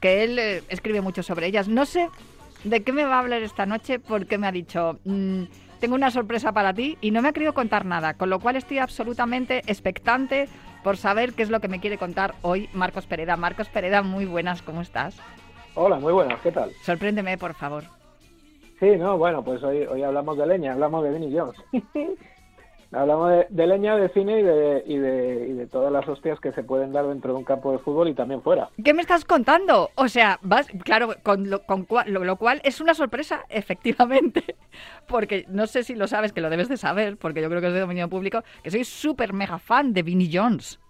que 0.00 0.24
él 0.24 0.38
eh, 0.38 0.62
escribe 0.68 1.00
mucho 1.00 1.22
sobre 1.22 1.46
ellas. 1.46 1.68
No 1.68 1.86
sé 1.86 2.08
de 2.64 2.82
qué 2.82 2.92
me 2.92 3.04
va 3.04 3.16
a 3.16 3.20
hablar 3.20 3.42
esta 3.42 3.66
noche 3.66 3.98
porque 3.98 4.38
me 4.38 4.46
ha 4.46 4.52
dicho, 4.52 4.98
"Mm, 5.04 5.44
tengo 5.80 5.94
una 5.94 6.10
sorpresa 6.10 6.52
para 6.52 6.74
ti 6.74 6.98
y 7.00 7.10
no 7.10 7.22
me 7.22 7.28
ha 7.28 7.32
querido 7.32 7.54
contar 7.54 7.84
nada, 7.86 8.14
con 8.14 8.28
lo 8.30 8.38
cual 8.38 8.56
estoy 8.56 8.78
absolutamente 8.78 9.62
expectante 9.66 10.48
por 10.84 10.96
saber 10.96 11.32
qué 11.34 11.42
es 11.42 11.50
lo 11.50 11.60
que 11.60 11.68
me 11.68 11.80
quiere 11.80 11.98
contar 11.98 12.34
hoy 12.42 12.68
Marcos 12.72 13.06
Pereda. 13.06 13.36
Marcos 13.36 13.68
Pereda, 13.68 14.02
muy 14.02 14.24
buenas, 14.26 14.62
¿cómo 14.62 14.80
estás? 14.82 15.16
Hola, 15.74 15.96
muy 15.98 16.12
buenas, 16.12 16.40
¿qué 16.40 16.52
tal? 16.52 16.70
Sorpréndeme, 16.82 17.38
por 17.38 17.54
favor. 17.54 17.84
Sí, 18.78 18.96
no, 18.96 19.18
bueno, 19.18 19.44
pues 19.44 19.62
hoy, 19.62 19.82
hoy 19.84 20.02
hablamos 20.02 20.36
de 20.38 20.46
leña, 20.46 20.72
hablamos 20.72 21.04
de 21.04 21.10
Vinnie 21.12 21.38
Jones. 21.38 21.60
Hablamos 22.92 23.30
de, 23.30 23.46
de 23.50 23.66
leña, 23.66 23.96
de 23.96 24.08
cine 24.10 24.40
y 24.40 24.42
de, 24.42 24.82
y, 24.86 24.98
de, 24.98 25.48
y 25.48 25.52
de 25.54 25.66
todas 25.66 25.92
las 25.92 26.08
hostias 26.08 26.40
que 26.40 26.52
se 26.52 26.62
pueden 26.64 26.92
dar 26.92 27.06
dentro 27.06 27.32
de 27.32 27.38
un 27.38 27.44
campo 27.44 27.72
de 27.72 27.78
fútbol 27.78 28.08
y 28.08 28.14
también 28.14 28.42
fuera. 28.42 28.70
¿Qué 28.82 28.94
me 28.94 29.02
estás 29.02 29.24
contando? 29.24 29.90
O 29.94 30.08
sea, 30.08 30.38
vas, 30.42 30.66
claro, 30.84 31.10
con 31.22 31.50
lo, 31.50 31.62
con 31.64 31.86
cua- 31.86 32.06
lo, 32.06 32.24
lo 32.24 32.36
cual 32.36 32.60
es 32.64 32.80
una 32.80 32.94
sorpresa, 32.94 33.44
efectivamente, 33.48 34.56
porque 35.06 35.44
no 35.48 35.66
sé 35.66 35.82
si 35.84 35.94
lo 35.94 36.06
sabes, 36.08 36.32
que 36.32 36.40
lo 36.40 36.50
debes 36.50 36.68
de 36.68 36.76
saber, 36.76 37.16
porque 37.16 37.42
yo 37.42 37.48
creo 37.48 37.60
que 37.60 37.68
es 37.68 37.74
de 37.74 37.80
dominio 37.80 38.08
público, 38.08 38.42
que 38.62 38.70
soy 38.70 38.84
súper 38.84 39.32
mega 39.32 39.58
fan 39.58 39.92
de 39.92 40.02
Vinnie 40.02 40.30
Jones. 40.32 40.80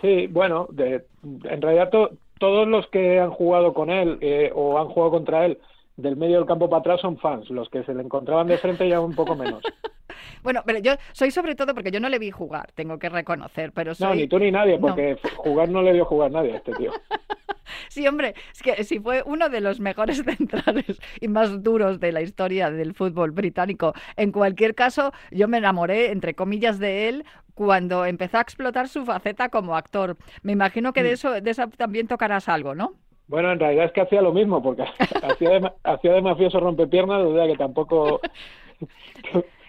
Sí, 0.00 0.26
bueno, 0.26 0.66
de, 0.70 1.06
en 1.44 1.62
realidad 1.62 1.90
to- 1.90 2.10
todos 2.38 2.66
los 2.66 2.86
que 2.88 3.20
han 3.20 3.30
jugado 3.30 3.72
con 3.72 3.88
él 3.90 4.18
eh, 4.20 4.50
o 4.54 4.78
han 4.78 4.88
jugado 4.88 5.12
contra 5.12 5.46
él 5.46 5.58
del 5.96 6.16
medio 6.16 6.38
del 6.38 6.46
campo 6.46 6.68
para 6.68 6.80
atrás 6.80 7.00
son 7.00 7.18
fans, 7.18 7.48
los 7.50 7.68
que 7.68 7.84
se 7.84 7.94
le 7.94 8.02
encontraban 8.02 8.46
de 8.46 8.58
frente 8.58 8.88
ya 8.88 9.00
un 9.00 9.14
poco 9.14 9.36
menos. 9.36 9.62
Bueno, 10.42 10.62
pero 10.66 10.78
yo 10.80 10.92
soy 11.12 11.30
sobre 11.30 11.54
todo 11.54 11.72
porque 11.74 11.90
yo 11.90 12.00
no 12.00 12.08
le 12.08 12.18
vi 12.18 12.30
jugar, 12.30 12.70
tengo 12.72 12.98
que 12.98 13.08
reconocer, 13.08 13.72
pero 13.72 13.94
soy... 13.94 14.08
No, 14.08 14.14
ni 14.14 14.28
tú 14.28 14.38
ni 14.38 14.50
nadie, 14.50 14.74
No. 14.74 14.88
porque 14.88 15.16
jugar 15.36 15.68
no 15.68 15.82
le 15.82 15.92
dio 15.92 16.04
jugar 16.04 16.30
nadie 16.32 16.52
a 16.52 16.56
este 16.56 16.72
tío. 16.72 16.92
Sí, 17.88 18.06
hombre, 18.06 18.34
es 18.52 18.62
que 18.62 18.84
si 18.84 18.98
fue 18.98 19.22
uno 19.24 19.48
de 19.48 19.60
los 19.60 19.80
mejores 19.80 20.22
centrales 20.24 21.00
y 21.20 21.28
más 21.28 21.62
duros 21.62 22.00
de 22.00 22.12
la 22.12 22.20
historia 22.20 22.70
del 22.70 22.94
fútbol 22.94 23.30
británico. 23.30 23.94
En 24.16 24.32
cualquier 24.32 24.74
caso, 24.74 25.12
yo 25.30 25.48
me 25.48 25.58
enamoré, 25.58 26.10
entre 26.10 26.34
comillas, 26.34 26.78
de 26.78 27.08
él 27.08 27.24
cuando 27.54 28.04
empezó 28.04 28.38
a 28.38 28.42
explotar 28.42 28.88
su 28.88 29.04
faceta 29.04 29.48
como 29.48 29.76
actor. 29.76 30.16
Me 30.42 30.52
imagino 30.52 30.92
que 30.92 31.02
de 31.02 31.12
eso, 31.12 31.40
de 31.40 31.50
eso 31.50 31.68
también 31.68 32.06
tocarás 32.08 32.48
algo, 32.48 32.74
¿no? 32.74 32.94
Bueno, 33.28 33.52
en 33.52 33.58
realidad 33.60 33.86
es 33.86 33.92
que 33.92 34.00
hacía 34.02 34.20
lo 34.22 34.32
mismo, 34.32 34.62
porque 34.62 34.82
hacía 35.22 35.50
de, 35.50 35.60
ma- 35.60 35.74
hacía 35.84 36.12
de 36.12 36.22
mafioso 36.22 36.60
rompepiernas, 36.60 37.22
o 37.22 37.34
sea 37.34 37.46
que 37.46 37.56
tampoco... 37.56 38.20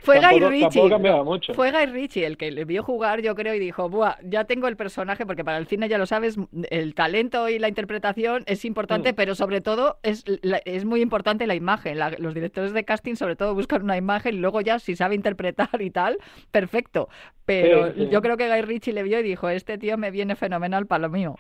Fue 0.01 0.19
Guy 0.19 0.38
Ritchie. 0.41 0.81
mucho. 1.24 1.53
Fue 1.53 1.72
Guy 1.72 1.86
Ritchie 1.86 2.25
el 2.25 2.36
que 2.36 2.51
le 2.51 2.65
vio 2.65 2.83
jugar, 2.83 3.22
yo 3.22 3.36
creo, 3.36 3.53
y 3.53 3.60
dijo, 3.60 3.88
Buah, 3.88 4.17
ya 4.22 4.43
tengo 4.43 4.67
el 4.67 4.75
personaje, 4.75 5.25
porque 5.25 5.45
para 5.45 5.57
el 5.57 5.65
cine, 5.67 5.88
ya 5.88 5.98
lo 5.98 6.05
sabes, 6.05 6.36
el 6.72 6.93
talento 6.93 7.48
y 7.48 7.57
la 7.57 7.69
interpretación 7.69 8.43
es 8.45 8.65
importante, 8.65 9.13
Mm. 9.13 9.15
pero 9.15 9.33
sobre 9.33 9.62
todo 9.62 10.00
es, 10.03 10.25
la- 10.41 10.62
es 10.65 10.83
muy 10.83 11.00
importante 11.01 11.48
la 11.48 11.55
imagen. 11.55 12.00
La- 12.00 12.10
los 12.17 12.33
directores 12.33 12.74
de 12.74 12.83
casting, 12.83 13.15
sobre 13.15 13.38
todo, 13.38 13.55
buscan 13.55 13.81
una 13.83 13.95
imagen 13.95 14.36
y 14.36 14.39
luego 14.39 14.60
ya, 14.60 14.77
si 14.77 14.98
sabe 14.98 15.15
interpretar 15.15 15.81
y 15.81 15.89
tal, 15.89 16.17
perfecto. 16.51 17.07
Pero 17.45 17.93
Sí, 17.93 18.01
sí. 18.01 18.10
yo 18.12 18.22
creo 18.22 18.36
que 18.36 18.50
Guy 18.50 18.62
Ritchie 18.62 18.91
le 18.91 19.03
vio 19.03 19.22
y 19.22 19.24
dijo, 19.24 19.48
este 19.48 19.77
tío 19.77 19.98
me 19.98 20.12
viene 20.12 20.36
fenomenal 20.36 20.86
para 20.86 21.03
lo 21.03 21.10
mío. 21.12 21.38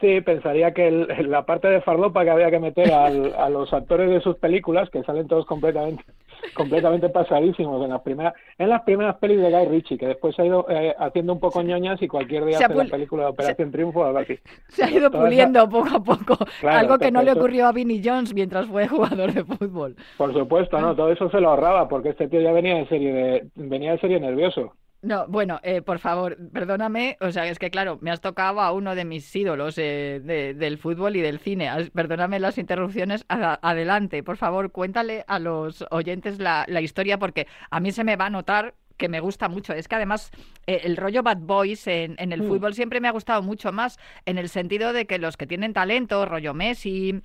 Sí, 0.00 0.20
pensaría 0.20 0.72
que 0.72 0.86
el- 0.86 1.08
la 1.30 1.44
parte 1.44 1.66
de 1.68 1.80
farlopa 1.80 2.22
que 2.24 2.30
había 2.30 2.50
que 2.50 2.60
meter 2.60 2.92
al- 2.92 3.34
a 3.34 3.48
los 3.48 3.72
actores 3.72 4.08
de 4.10 4.20
sus 4.20 4.36
películas, 4.36 4.88
que 4.90 5.02
salen 5.02 5.26
todos 5.26 5.44
completamente 5.44 6.04
completamente 6.54 7.08
pasadísimos 7.08 7.82
en 7.82 7.90
las 7.90 8.00
primeras 8.02 8.32
en 8.58 8.68
las 8.68 8.82
primeras 8.82 9.16
pelis 9.16 9.40
de 9.40 9.50
Guy 9.50 9.66
Ritchie, 9.66 9.98
que 9.98 10.06
después 10.06 10.36
se 10.36 10.42
ha 10.42 10.46
ido 10.46 10.66
eh, 10.68 10.94
haciendo 10.98 11.32
un 11.32 11.40
poco 11.40 11.62
ñoñas 11.62 12.00
y 12.00 12.06
cualquier 12.06 12.44
día 12.44 12.58
Se 12.58 12.64
ha 12.64 12.66
hace 12.68 12.76
la 12.76 12.84
película 12.84 13.24
de 13.24 13.30
Operación 13.30 13.72
Triunfo 13.72 14.00
o 14.00 14.04
algo 14.04 14.18
así. 14.20 14.38
Se 14.68 14.84
ha 14.84 14.90
ido 14.90 15.10
toda 15.10 15.24
esa- 15.24 15.28
puliendo 15.30 15.68
poco 15.68 15.88
a 15.96 16.00
poco, 16.04 16.36
Claro, 16.60 16.78
algo 16.78 16.98
que 16.98 17.10
no 17.10 17.22
le 17.22 17.32
ocurrió 17.32 17.66
a 17.66 17.72
Vinnie 17.72 18.00
Jones 18.04 18.32
mientras 18.34 18.66
fue 18.66 18.86
jugador 18.86 19.32
de 19.32 19.44
fútbol. 19.44 19.96
Por 20.16 20.32
supuesto, 20.32 20.78
no, 20.80 20.94
todo 20.94 21.10
eso 21.10 21.28
se 21.30 21.40
lo 21.40 21.50
ahorraba 21.50 21.88
porque 21.88 22.10
este 22.10 22.28
tío 22.28 22.40
ya 22.40 22.52
venía 22.52 22.76
de 22.76 22.86
serie 22.86 23.12
de 23.12 23.46
venía 23.56 23.90
de 23.92 23.98
serie 23.98 24.20
nervioso. 24.20 24.74
No, 25.00 25.28
bueno, 25.28 25.60
eh, 25.62 25.80
por 25.80 26.00
favor, 26.00 26.36
perdóname, 26.52 27.16
o 27.20 27.30
sea, 27.30 27.46
es 27.46 27.60
que 27.60 27.70
claro, 27.70 27.98
me 28.00 28.10
has 28.10 28.20
tocado 28.20 28.60
a 28.60 28.72
uno 28.72 28.96
de 28.96 29.04
mis 29.04 29.34
ídolos 29.36 29.78
eh, 29.78 30.20
de- 30.24 30.54
del 30.54 30.76
fútbol 30.76 31.14
y 31.14 31.20
del 31.20 31.38
cine. 31.38 31.68
As- 31.68 31.90
Perdóname 31.90 32.40
las 32.40 32.58
interrupciones, 32.58 33.24
a- 33.28 33.60
adelante, 33.62 34.24
por 34.24 34.36
favor, 34.36 34.72
cuéntale 34.72 35.24
a 35.28 35.38
los 35.38 35.84
oyentes 35.92 36.40
la, 36.40 36.64
la 36.66 36.80
historia 36.80 37.16
porque 37.16 37.46
a 37.70 37.78
mí 37.78 37.92
se 37.92 38.02
me 38.02 38.16
va 38.16 38.26
a 38.26 38.30
notar 38.30 38.74
que 38.96 39.08
me 39.08 39.20
gusta 39.20 39.48
mucho. 39.48 39.72
Es 39.72 39.86
que 39.86 39.94
además 39.94 40.32
eh, 40.66 40.80
el 40.82 40.96
rollo 40.96 41.22
Bad 41.22 41.38
Boys 41.42 41.86
en, 41.86 42.16
en 42.18 42.32
el 42.32 42.42
Mm. 42.42 42.48
fútbol 42.48 42.74
siempre 42.74 43.00
me 43.00 43.06
ha 43.06 43.12
gustado 43.12 43.40
mucho 43.42 43.70
más 43.70 43.98
en 44.26 44.36
el 44.36 44.48
sentido 44.48 44.92
de 44.92 45.06
que 45.06 45.18
los 45.18 45.36
que 45.36 45.46
tienen 45.46 45.72
talento, 45.74 46.26
rollo 46.26 46.54
Messi, 46.54 47.22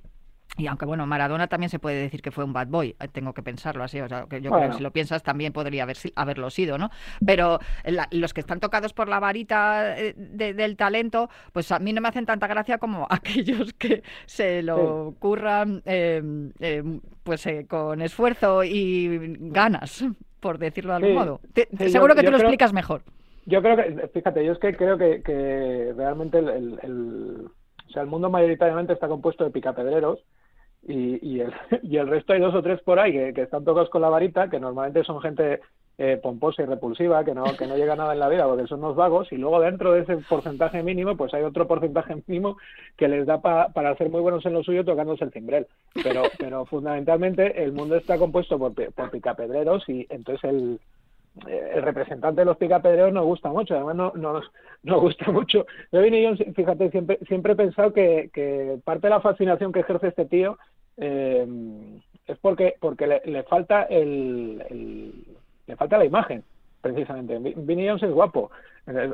Y 0.56 0.68
aunque 0.68 0.86
bueno, 0.86 1.04
Maradona 1.04 1.48
también 1.48 1.68
se 1.68 1.80
puede 1.80 1.96
decir 2.00 2.22
que 2.22 2.30
fue 2.30 2.44
un 2.44 2.52
bad 2.52 2.68
boy, 2.68 2.94
eh, 3.00 3.08
tengo 3.10 3.32
que 3.34 3.42
pensarlo 3.42 3.82
así, 3.82 4.00
o 4.00 4.08
sea, 4.08 4.26
que 4.30 4.40
yo 4.40 4.52
creo 4.52 4.70
que 4.70 4.76
si 4.76 4.82
lo 4.84 4.92
piensas 4.92 5.22
también 5.24 5.52
podría 5.52 5.82
haber, 5.82 5.96
haberlo 6.14 6.48
sido, 6.48 6.78
¿no? 6.78 6.90
Pero 7.26 7.58
la- 7.84 8.06
los 8.12 8.32
que 8.32 8.40
están 8.40 8.60
tocados 8.60 8.92
por 8.92 9.08
la 9.08 9.18
varita 9.18 9.98
eh, 9.98 10.14
de- 10.16 10.54
del 10.54 10.76
talento, 10.76 11.28
pues 11.52 11.72
a 11.72 11.80
mí 11.80 11.92
no 11.92 12.00
me 12.00 12.06
hacen 12.08 12.24
tanta 12.24 12.46
gracia 12.46 12.78
como 12.78 13.06
aquellos 13.10 13.72
que 13.74 14.04
se 14.26 14.62
lo 14.62 15.14
curran 15.18 15.82
eh, 15.86 16.22
eh, 16.60 16.84
pues 17.24 17.44
eh, 17.46 17.66
con 17.68 18.00
esfuerzo 18.00 18.62
y 18.62 19.34
ganas, 19.50 20.04
por 20.38 20.58
decirlo 20.58 20.92
de 20.92 20.96
algún 20.98 21.10
Sí, 21.10 21.16
modo. 21.16 21.40
Te- 21.52 21.68
sí, 21.78 21.88
seguro 21.90 22.14
yo- 22.14 22.20
que 22.20 22.26
tú 22.26 22.30
lo 22.30 22.36
creo- 22.38 22.48
explicas 22.50 22.72
mejor. 22.72 23.02
Yo 23.46 23.60
creo 23.60 23.76
que, 23.76 24.08
fíjate, 24.14 24.44
yo 24.44 24.52
es 24.52 24.58
que 24.58 24.74
creo 24.76 24.96
que, 24.96 25.20
que 25.22 25.92
realmente 25.96 26.38
el, 26.38 26.48
el- 26.48 26.78
el- 26.82 27.48
o 27.86 27.90
sea, 27.90 28.02
el 28.02 28.08
mundo 28.08 28.30
mayoritariamente 28.30 28.92
está 28.92 29.08
compuesto 29.08 29.44
de 29.44 29.50
picapedreros 29.50 30.20
y, 30.86 31.18
y, 31.36 31.40
el, 31.40 31.52
y 31.82 31.96
el 31.96 32.08
resto 32.08 32.32
hay 32.32 32.40
dos 32.40 32.54
o 32.54 32.62
tres 32.62 32.80
por 32.82 32.98
ahí 32.98 33.12
que, 33.12 33.32
que 33.34 33.42
están 33.42 33.64
tocados 33.64 33.90
con 33.90 34.02
la 34.02 34.08
varita, 34.10 34.50
que 34.50 34.60
normalmente 34.60 35.04
son 35.04 35.20
gente 35.20 35.60
eh, 35.96 36.18
pomposa 36.20 36.62
y 36.62 36.66
repulsiva, 36.66 37.24
que 37.24 37.34
no, 37.34 37.44
que 37.56 37.66
no 37.66 37.76
llega 37.76 37.92
a 37.92 37.96
nada 37.96 38.12
en 38.14 38.18
la 38.18 38.28
vida 38.28 38.46
porque 38.46 38.66
son 38.66 38.80
unos 38.80 38.96
vagos, 38.96 39.30
y 39.32 39.36
luego 39.36 39.60
dentro 39.60 39.92
de 39.92 40.00
ese 40.00 40.16
porcentaje 40.28 40.82
mínimo, 40.82 41.16
pues 41.16 41.32
hay 41.34 41.42
otro 41.44 41.68
porcentaje 41.68 42.16
mínimo 42.26 42.56
que 42.96 43.06
les 43.08 43.26
da 43.26 43.40
pa- 43.40 43.68
para 43.68 43.96
ser 43.96 44.10
muy 44.10 44.20
buenos 44.20 44.44
en 44.44 44.54
lo 44.54 44.64
suyo 44.64 44.84
tocándose 44.84 45.24
el 45.24 45.30
cimbrel. 45.30 45.66
Pero, 46.02 46.22
pero 46.38 46.66
fundamentalmente 46.66 47.62
el 47.62 47.72
mundo 47.72 47.94
está 47.96 48.18
compuesto 48.18 48.58
por, 48.58 48.74
por 48.74 49.10
picapedreros 49.10 49.88
y 49.88 50.06
entonces 50.10 50.42
el, 50.50 50.80
el 51.46 51.82
representante 51.82 52.40
de 52.42 52.44
los 52.44 52.56
picapedreros 52.56 53.12
nos 53.12 53.24
gusta 53.24 53.48
mucho, 53.50 53.74
además 53.74 53.96
no, 53.96 54.12
nos 54.14 54.50
nos 54.84 55.00
gusta 55.00 55.30
mucho. 55.32 55.66
Yo, 55.92 56.00
Vinny 56.02 56.24
Jones, 56.24 56.44
fíjate, 56.54 56.90
siempre, 56.90 57.18
siempre 57.26 57.52
he 57.54 57.56
pensado 57.56 57.92
que, 57.92 58.30
que 58.32 58.78
parte 58.84 59.06
de 59.06 59.10
la 59.10 59.20
fascinación 59.20 59.72
que 59.72 59.80
ejerce 59.80 60.08
este 60.08 60.26
tío 60.26 60.58
eh, 60.98 61.46
es 62.26 62.38
porque, 62.38 62.74
porque 62.80 63.06
le, 63.06 63.22
le 63.24 63.42
falta 63.44 63.82
el, 63.84 65.24
le 65.66 65.76
falta 65.76 65.98
la 65.98 66.04
imagen, 66.04 66.44
precisamente. 66.80 67.38
Vi- 67.38 67.54
Vinny 67.56 67.88
Jones 67.88 68.02
es 68.02 68.12
guapo. 68.12 68.50
Eh, 68.86 69.10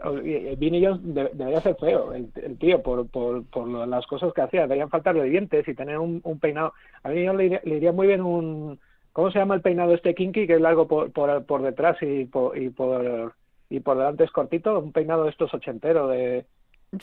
y 0.53 0.57
Vinny 0.57 0.85
Jones 0.85 1.01
de- 1.15 1.31
debería 1.33 1.61
ser 1.61 1.77
feo, 1.77 2.13
el, 2.13 2.29
el 2.43 2.59
tío, 2.59 2.83
por, 2.83 3.09
por, 3.09 3.45
por 3.47 3.67
las 3.89 4.07
cosas 4.09 4.33
que 4.35 4.43
hacía. 4.43 4.63
Deberían 4.63 4.91
faltarle 4.91 5.23
dientes 5.25 5.67
y 5.69 5.75
tener 5.75 5.99
un, 5.99 6.21
un 6.25 6.39
peinado. 6.41 6.73
A 7.05 7.11
Vinny 7.11 7.27
Jones 7.29 7.61
le 7.65 7.77
iría 7.77 7.93
muy 7.93 8.09
bien 8.09 8.21
un, 8.23 8.79
¿Cómo 9.13 9.31
se 9.31 9.39
llama 9.39 9.55
el 9.55 9.61
peinado 9.63 9.95
este 9.95 10.15
kinky 10.15 10.47
que 10.47 10.55
es 10.55 10.61
largo 10.61 10.87
por, 10.87 11.11
por, 11.13 11.45
por 11.45 11.63
detrás 11.63 11.97
y 12.03 12.25
por, 12.27 12.57
y 12.57 12.71
por 12.71 13.35
y 13.69 13.81
por 13.81 13.97
delante 13.97 14.25
es 14.25 14.31
cortito? 14.31 14.79
Un 14.79 14.93
peinado 14.93 15.25
de 15.25 15.31
estos 15.31 15.53
ochentero 15.55 16.09
de 16.09 16.47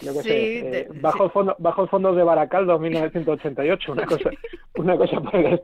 yo 0.02 0.14
qué 0.14 0.22
Sí, 0.22 0.30
sé, 0.30 0.36
de- 0.36 0.80
eh, 0.82 0.88
bajo 1.02 1.24
el 1.26 1.32
fondo 1.32 1.56
bajo 1.60 1.84
el 1.84 1.90
fondo 1.90 2.14
de 2.14 2.24
Baracaldo 2.24 2.78
1988, 2.80 3.92
una 3.92 4.06
cosa 4.06 4.30
una 4.78 4.98
cosa 4.98 5.20
por 5.22 5.36
el, 5.36 5.62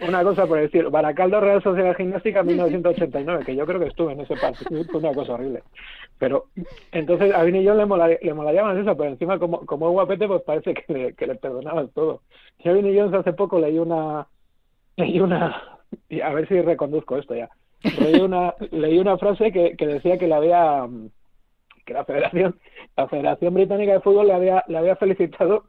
una 0.00 0.22
cosa 0.24 0.46
por 0.46 0.58
decir, 0.58 0.88
Baracaldo 0.90 1.40
Real 1.40 1.62
Sociedad 1.62 1.94
Gimnástica 1.96 2.42
1989, 2.42 3.44
que 3.44 3.54
yo 3.54 3.64
creo 3.66 3.78
que 3.80 3.86
estuve 3.86 4.12
en 4.12 4.20
ese 4.20 4.36
partido, 4.36 4.84
fue 4.90 5.00
una 5.00 5.14
cosa 5.14 5.34
horrible. 5.34 5.62
Pero 6.18 6.46
entonces 6.92 7.34
a 7.34 7.42
Vini 7.42 7.60
y 7.60 7.64
yo 7.64 7.74
le, 7.74 7.84
mola, 7.86 8.08
le 8.08 8.34
molaría 8.34 8.64
más 8.64 8.76
eso, 8.78 8.96
pero 8.96 9.10
encima 9.10 9.38
como, 9.38 9.64
como 9.66 9.88
es 9.88 9.92
guapete, 9.92 10.26
pues 10.26 10.42
parece 10.42 10.72
que 10.74 10.92
le, 10.92 11.14
que 11.14 11.26
le 11.26 11.34
perdonaban 11.36 11.88
todo. 11.90 12.22
Yo 12.64 12.70
a 12.72 12.74
Vini 12.74 12.96
Jones 12.98 13.14
hace 13.14 13.32
poco 13.34 13.58
leí 13.60 13.78
una 13.78 14.26
leí 14.96 15.20
una 15.20 15.75
y 16.08 16.20
a 16.20 16.30
ver 16.30 16.48
si 16.48 16.60
reconduzco 16.60 17.16
esto 17.16 17.34
ya. 17.34 17.48
Leí 18.00 18.20
una 18.20 18.54
leí 18.70 18.98
una 18.98 19.18
frase 19.18 19.52
que, 19.52 19.76
que 19.76 19.86
decía 19.86 20.18
que 20.18 20.26
le 20.26 20.34
había 20.34 20.86
que 21.84 21.94
la 21.94 22.04
Federación 22.04 22.58
la 22.96 23.06
Federación 23.08 23.54
Británica 23.54 23.92
de 23.92 24.00
Fútbol 24.00 24.28
le 24.28 24.34
había 24.34 24.64
le 24.66 24.78
había 24.78 24.96
felicitado 24.96 25.64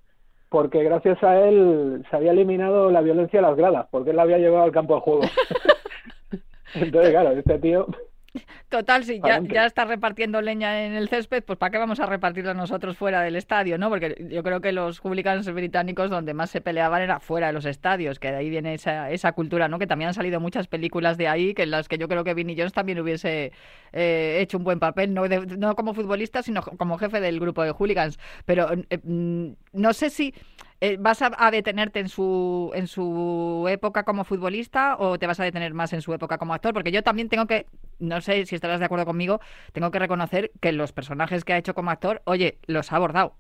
porque 0.50 0.84
gracias 0.84 1.22
a 1.24 1.42
él 1.48 2.06
se 2.10 2.16
había 2.16 2.32
eliminado 2.32 2.90
la 2.90 3.02
violencia 3.02 3.40
a 3.40 3.44
las 3.44 3.58
gradas, 3.58 3.88
porque 3.92 4.12
él 4.12 4.16
la 4.16 4.22
había 4.22 4.38
llevado 4.38 4.64
al 4.64 4.72
campo 4.72 4.96
de 4.96 5.02
juego. 5.02 5.22
Entonces, 6.74 7.12
claro, 7.12 7.32
este 7.32 7.60
tío 7.60 7.88
Total, 8.70 9.04
si 9.04 9.20
ya, 9.20 9.40
ya 9.54 9.66
está 9.66 9.86
repartiendo 9.86 10.42
leña 10.42 10.86
en 10.86 10.94
el 10.94 11.10
césped, 11.10 11.44
pues 11.44 11.58
¿para 11.58 11.72
qué 11.72 11.78
vamos 11.78 12.00
a 12.00 12.06
repartirla 12.06 12.54
nosotros 12.54 12.98
fuera 12.98 13.22
del 13.22 13.36
estadio? 13.36 13.78
¿no? 13.78 13.90
Porque 13.90 14.16
yo 14.30 14.44
creo 14.44 14.62
que 14.62 14.72
los 14.72 15.00
hooligans 15.00 15.52
británicos 15.54 16.10
donde 16.10 16.34
más 16.34 16.50
se 16.50 16.62
peleaban 16.62 17.02
era 17.02 17.20
fuera 17.20 17.48
de 17.48 17.54
los 17.54 17.66
estadios, 17.66 18.20
que 18.20 18.32
de 18.32 18.38
ahí 18.38 18.50
viene 18.50 18.74
esa, 18.74 19.10
esa 19.12 19.32
cultura, 19.32 19.68
¿no? 19.68 19.80
Que 19.80 19.88
también 19.88 20.10
han 20.10 20.14
salido 20.14 20.40
muchas 20.40 20.68
películas 20.68 21.18
de 21.18 21.28
ahí, 21.28 21.54
que 21.54 21.64
en 21.64 21.72
las 21.72 21.88
que 21.88 21.98
yo 21.98 22.08
creo 22.08 22.24
que 22.24 22.34
Vinnie 22.34 22.56
Jones 22.58 22.74
también 22.74 23.00
hubiese 23.00 23.52
eh, 23.94 24.40
hecho 24.42 24.58
un 24.58 24.64
buen 24.64 24.80
papel, 24.80 25.14
no, 25.14 25.28
de- 25.28 25.46
no 25.58 25.76
como 25.76 25.94
futbolista, 25.94 26.44
sino 26.44 26.62
como 26.62 26.98
jefe 26.98 27.20
del 27.22 27.40
grupo 27.40 27.64
de 27.64 27.72
hooligans. 27.72 28.20
Pero 28.46 28.68
eh, 28.90 29.00
mm, 29.04 29.48
no 29.74 29.94
sé 29.94 30.10
si 30.10 30.34
eh, 30.82 30.98
vas 31.00 31.22
a, 31.22 31.32
a 31.38 31.50
detenerte 31.52 32.00
en 32.00 32.10
su, 32.10 32.72
en 32.76 32.88
su 32.88 33.66
época 33.70 34.04
como 34.04 34.24
futbolista 34.24 34.96
o 35.00 35.18
te 35.18 35.26
vas 35.26 35.40
a 35.40 35.44
detener 35.44 35.74
más 35.74 35.92
en 35.94 36.02
su 36.02 36.14
época 36.14 36.38
como 36.38 36.54
actor, 36.54 36.74
porque 36.74 36.92
yo 36.92 37.02
también 37.04 37.30
tengo 37.30 37.48
que, 37.48 37.66
no 38.00 38.22
sé 38.22 38.46
si 38.46 38.56
estarás 38.56 38.80
de 38.80 38.86
acuerdo 38.86 39.06
conmigo, 39.06 39.40
tengo 39.74 39.92
que 39.92 40.00
reconocer 40.00 40.52
que 40.62 40.72
los 40.72 40.92
personajes 40.92 41.44
que 41.44 41.54
ha 41.54 41.58
hecho 41.58 41.74
como 41.74 41.92
actor, 41.92 42.22
oye, 42.26 42.58
los 42.68 42.92
ha 42.92 42.98
abordado. 42.98 43.34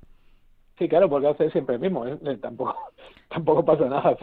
Sí, 0.77 0.87
claro, 0.87 1.09
porque 1.09 1.27
hace 1.27 1.49
siempre 1.49 1.75
el 1.75 1.81
mismo, 1.81 2.05
¿eh? 2.05 2.17
Eh, 2.23 2.37
tampoco, 2.39 2.75
tampoco 3.29 3.65
pasa 3.65 3.85
nada. 3.85 4.15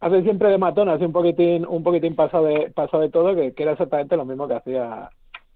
Hace, 0.00 0.22
siempre 0.22 0.50
de 0.50 0.58
matón, 0.58 0.88
hace 0.88 1.04
un 1.04 1.12
poquitín, 1.12 1.66
un 1.66 1.82
poquitín 1.82 2.14
pasado 2.14 2.44
de, 2.44 2.70
pasado 2.70 3.02
de 3.02 3.10
todo, 3.10 3.34
que, 3.34 3.52
que 3.54 3.62
era 3.64 3.72
exactamente 3.72 4.16
lo 4.16 4.24
mismo 4.24 4.46
que 4.46 4.54
hacía, 4.54 5.10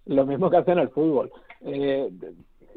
lo 0.07 0.27
mismo 0.27 0.51
que 0.51 0.57
hacía 0.57 0.73
en 0.73 0.81
el 0.81 0.89
fútbol. 0.89 1.31
Eh, 1.61 2.11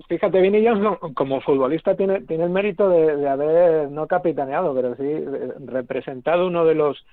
fíjate, 0.08 0.40
Vinny 0.40 0.66
Jones 0.66 1.00
como 1.16 1.42
futbolista 1.42 1.96
tiene, 1.96 2.22
tiene 2.22 2.44
el 2.44 2.52
mérito 2.52 2.90
de, 2.90 3.16
de 3.18 3.28
haber 3.28 3.90
no 3.90 4.06
capitaneado, 4.08 4.76
pero 4.76 4.96
sí 4.96 5.04
eh, 5.06 5.54
representado 5.66 6.46
uno 6.46 6.66
de 6.66 6.76
los 6.76 7.04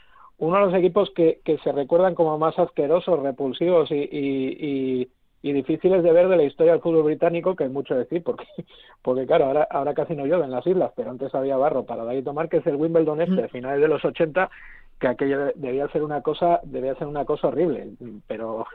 uno 0.41 0.57
de 0.59 0.65
los 0.67 0.75
equipos 0.75 1.11
que, 1.15 1.41
que 1.45 1.59
se 1.59 1.73
recuerdan 1.73 2.15
como 2.15 2.39
más 2.39 2.59
asquerosos, 2.59 3.21
repulsivos 3.23 3.91
y, 3.91 3.95
y, 3.97 4.57
y, 4.61 5.09
y 5.43 5.53
difíciles 5.53 6.03
de 6.03 6.13
ver 6.13 6.29
de 6.29 6.37
la 6.37 6.43
historia 6.45 6.73
del 6.73 6.83
fútbol 6.83 7.05
británico, 7.05 7.55
que 7.57 7.65
es 7.65 7.71
mucho 7.71 7.95
decir, 7.95 8.23
porque, 8.25 8.45
porque 9.03 9.27
claro, 9.27 9.47
ahora, 9.47 9.69
ahora 9.71 9.95
casi 9.95 10.15
no 10.15 10.27
llueve 10.27 10.45
en 10.45 10.51
las 10.51 10.67
islas, 10.67 10.93
pero 10.97 11.11
antes 11.11 11.35
había 11.35 11.57
barro 11.57 11.85
para 11.85 12.05
dar 12.05 12.17
y 12.17 12.23
tomar, 12.23 12.49
que 12.49 12.59
es 12.59 12.67
el 12.67 12.77
Wimbledon 12.77 13.23
este, 13.23 13.43
de 13.43 13.49
finales 13.49 13.81
de 13.81 13.89
los 13.89 14.05
80, 14.05 14.51
que 14.99 15.09
aquello 15.09 15.47
de- 15.47 15.53
debía 15.57 15.89
ser 15.89 16.03
una 16.03 16.23
cosa, 16.23 16.61
debía 16.65 16.95
ser 16.97 17.07
una 17.07 17.25
cosa 17.25 17.49
horrible, 17.49 17.91
pero 18.27 18.67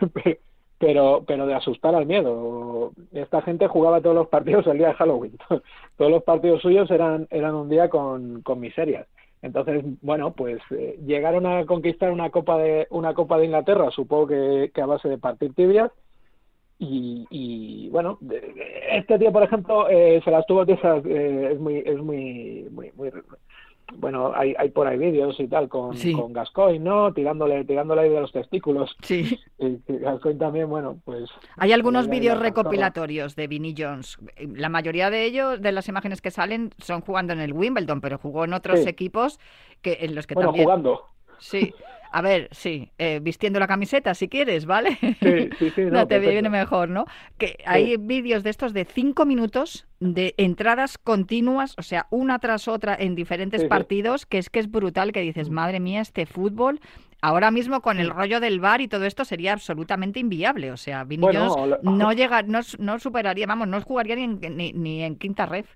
pero 0.78 1.24
pero 1.26 1.46
de 1.46 1.54
asustar 1.54 1.94
al 1.94 2.06
miedo. 2.06 2.92
Esta 3.12 3.42
gente 3.42 3.66
jugaba 3.68 4.00
todos 4.00 4.14
los 4.14 4.28
partidos 4.28 4.66
el 4.66 4.78
día 4.78 4.88
de 4.88 4.94
Halloween. 4.94 5.36
Todos 5.96 6.10
los 6.10 6.22
partidos 6.22 6.62
suyos 6.62 6.90
eran 6.90 7.26
eran 7.30 7.54
un 7.54 7.68
día 7.68 7.88
con, 7.88 8.42
con 8.42 8.60
miserias. 8.60 9.06
Entonces, 9.42 9.84
bueno, 10.02 10.32
pues 10.32 10.60
eh, 10.70 10.98
llegaron 11.06 11.46
a 11.46 11.64
conquistar 11.66 12.10
una 12.10 12.30
copa 12.30 12.58
de 12.58 12.86
una 12.90 13.14
copa 13.14 13.38
de 13.38 13.46
Inglaterra, 13.46 13.90
supongo 13.90 14.28
que, 14.28 14.70
que 14.74 14.82
a 14.82 14.86
base 14.86 15.08
de 15.08 15.18
partir 15.18 15.54
tibias. 15.54 15.90
Y, 16.80 17.26
y 17.30 17.88
bueno, 17.90 18.18
este 18.92 19.18
tío, 19.18 19.32
por 19.32 19.42
ejemplo, 19.42 19.88
eh, 19.88 20.20
se 20.24 20.30
las 20.30 20.46
tuvo 20.46 20.64
tiesas, 20.64 21.04
eh, 21.06 21.50
es 21.52 21.60
muy 21.60 21.78
es 21.78 21.98
muy 21.98 22.68
muy 22.70 22.92
muy 22.92 23.10
bueno, 23.94 24.32
hay, 24.34 24.54
hay 24.58 24.68
por 24.70 24.86
ahí 24.86 24.98
vídeos 24.98 25.38
y 25.40 25.46
tal 25.48 25.68
con, 25.68 25.96
Sí. 25.96 26.12
con 26.12 26.32
Gascoigne, 26.32 26.78
¿no? 26.84 27.12
Tirándole, 27.12 27.64
tirándole 27.64 28.02
ahí 28.02 28.08
de 28.10 28.20
los 28.20 28.32
testículos. 28.32 28.96
Sí. 29.02 29.38
Y, 29.60 29.66
y 29.92 29.98
Gascoigne 29.98 30.38
también, 30.38 30.68
bueno, 30.68 30.98
pues... 31.04 31.28
Hay 31.56 31.72
algunos 31.72 32.08
vídeos 32.08 32.38
recopilatorios 32.38 33.34
de 33.34 33.48
Vinnie 33.48 33.74
Jones. 33.76 34.16
La 34.54 34.68
mayoría 34.68 35.10
de 35.10 35.24
ellos, 35.24 35.60
de 35.60 35.72
las 35.72 35.88
imágenes 35.88 36.20
que 36.22 36.30
salen, 36.30 36.70
son 36.78 37.00
jugando 37.00 37.32
en 37.32 37.40
el 37.40 37.52
Wimbledon, 37.52 38.00
pero 38.00 38.18
jugó 38.18 38.44
en 38.44 38.52
otros 38.52 38.80
Sí. 38.80 38.88
equipos 38.88 39.40
que 39.82 39.98
en 40.02 40.14
los 40.14 40.28
que 40.28 40.34
Bueno, 40.34 40.50
también. 40.50 40.64
jugando. 40.66 41.02
Sí. 41.38 41.72
A 42.10 42.22
ver, 42.22 42.48
sí, 42.52 42.90
eh, 42.98 43.20
vistiendo 43.22 43.60
la 43.60 43.66
camiseta 43.66 44.14
si 44.14 44.28
quieres, 44.28 44.66
¿vale? 44.66 44.98
Sí, 45.22 45.50
sí, 45.58 45.70
sí, 45.70 45.82
no, 45.90 46.00
no, 46.00 46.06
te 46.08 46.16
perfecto. 46.16 46.30
viene 46.30 46.48
mejor, 46.50 46.88
¿no? 46.88 47.06
Que 47.38 47.58
hay 47.66 47.96
vídeos 47.98 48.42
de 48.42 48.50
estos 48.50 48.72
de 48.72 48.84
cinco 48.84 49.26
minutos 49.26 49.86
de 50.00 50.34
entradas 50.38 50.96
continuas, 50.98 51.74
o 51.78 51.82
sea, 51.82 52.06
una 52.10 52.38
tras 52.38 52.68
otra 52.68 52.94
en 52.98 53.14
diferentes 53.14 53.62
Sí, 53.62 53.68
sí. 53.68 53.68
partidos, 53.68 54.26
que 54.26 54.38
es 54.38 54.48
que 54.50 54.60
es 54.60 54.70
brutal, 54.70 55.12
que 55.12 55.20
dices, 55.20 55.50
madre 55.50 55.80
mía, 55.80 56.00
este 56.00 56.24
fútbol, 56.26 56.80
ahora 57.20 57.50
mismo 57.50 57.80
con 57.82 57.98
el 58.00 58.10
rollo 58.10 58.40
del 58.40 58.60
bar 58.60 58.80
y 58.80 58.88
todo 58.88 59.04
esto 59.04 59.24
sería 59.24 59.52
absolutamente 59.52 60.20
inviable, 60.20 60.70
o 60.72 60.76
sea, 60.76 61.04
Vinny 61.04 61.22
Bueno, 61.22 61.78
no 61.82 62.12
llega, 62.12 62.42
no, 62.42 62.60
no 62.78 62.98
superaría, 63.00 63.46
vamos, 63.46 63.68
no 63.68 63.80
jugaría 63.82 64.16
ni 64.16 64.24
en, 64.24 64.56
ni, 64.56 64.72
ni 64.72 65.02
en 65.02 65.16
quinta 65.16 65.46
red. 65.46 65.66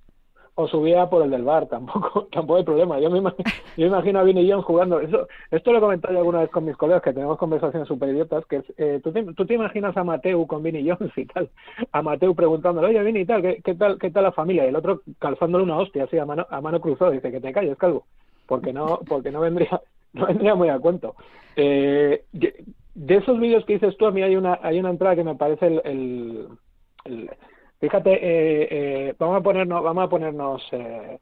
O 0.54 0.68
subía 0.68 1.08
por 1.08 1.22
el 1.22 1.30
del 1.30 1.44
bar, 1.44 1.66
tampoco, 1.70 2.28
tampoco 2.30 2.58
hay 2.58 2.64
problema. 2.64 3.00
Yo 3.00 3.08
me, 3.10 3.20
ima- 3.20 3.34
yo 3.76 3.86
imagino 3.86 4.18
a 4.18 4.22
Vinny 4.22 4.48
Jones 4.50 4.66
jugando. 4.66 5.00
Eso, 5.00 5.26
esto 5.50 5.72
lo 5.72 5.78
he 5.78 5.80
comentado 5.80 6.18
alguna 6.18 6.40
vez 6.40 6.50
con 6.50 6.66
mis 6.66 6.76
colegas, 6.76 7.02
que 7.02 7.14
tenemos 7.14 7.38
conversaciones 7.38 7.88
súper 7.88 8.10
idiotas, 8.10 8.44
que 8.46 8.62
eh, 8.76 9.00
¿tú, 9.02 9.12
te, 9.12 9.22
tú 9.34 9.46
te 9.46 9.54
imaginas 9.54 9.96
a 9.96 10.04
Mateu 10.04 10.46
con 10.46 10.62
Vinny 10.62 10.86
Jones 10.88 11.10
y 11.16 11.24
tal, 11.24 11.48
a 11.90 12.02
Mateu 12.02 12.34
preguntándole, 12.34 12.88
oye, 12.88 13.02
Vinny, 13.02 13.20
y 13.20 13.24
tal, 13.24 13.40
¿qué, 13.40 13.74
tal, 13.74 13.98
¿qué 13.98 14.10
tal 14.10 14.24
la 14.24 14.32
familia? 14.32 14.66
Y 14.66 14.68
el 14.68 14.76
otro 14.76 15.00
calzándole 15.18 15.64
una 15.64 15.78
hostia 15.78 16.04
así 16.04 16.18
a 16.18 16.26
mano, 16.26 16.46
a 16.50 16.60
mano 16.60 16.80
cruzada, 16.80 17.10
dice, 17.12 17.30
que 17.30 17.40
te 17.40 17.52
calles, 17.52 17.78
calvo, 17.78 18.04
porque 18.46 18.74
no, 18.74 19.00
porque 19.08 19.30
no 19.30 19.40
vendría, 19.40 19.80
no 20.12 20.26
vendría 20.26 20.54
muy 20.54 20.68
a 20.68 20.78
cuento. 20.78 21.14
Eh, 21.56 22.24
de, 22.32 22.64
esos 23.16 23.40
vídeos 23.40 23.64
que 23.64 23.74
dices 23.74 23.96
tú, 23.96 24.04
a 24.04 24.10
mí 24.10 24.22
hay 24.22 24.36
una, 24.36 24.58
hay 24.62 24.78
una 24.78 24.90
entrada 24.90 25.16
que 25.16 25.24
me 25.24 25.34
parece 25.34 25.66
el- 25.66 26.48
Fíjate, 27.82 28.12
eh, 28.12 28.68
eh, 28.70 29.14
vamos 29.18 29.40
a 29.40 29.42
ponernos, 29.42 29.82
vamos 29.82 30.04
a 30.04 30.08
ponernos, 30.08 30.62
eh, 30.70 31.18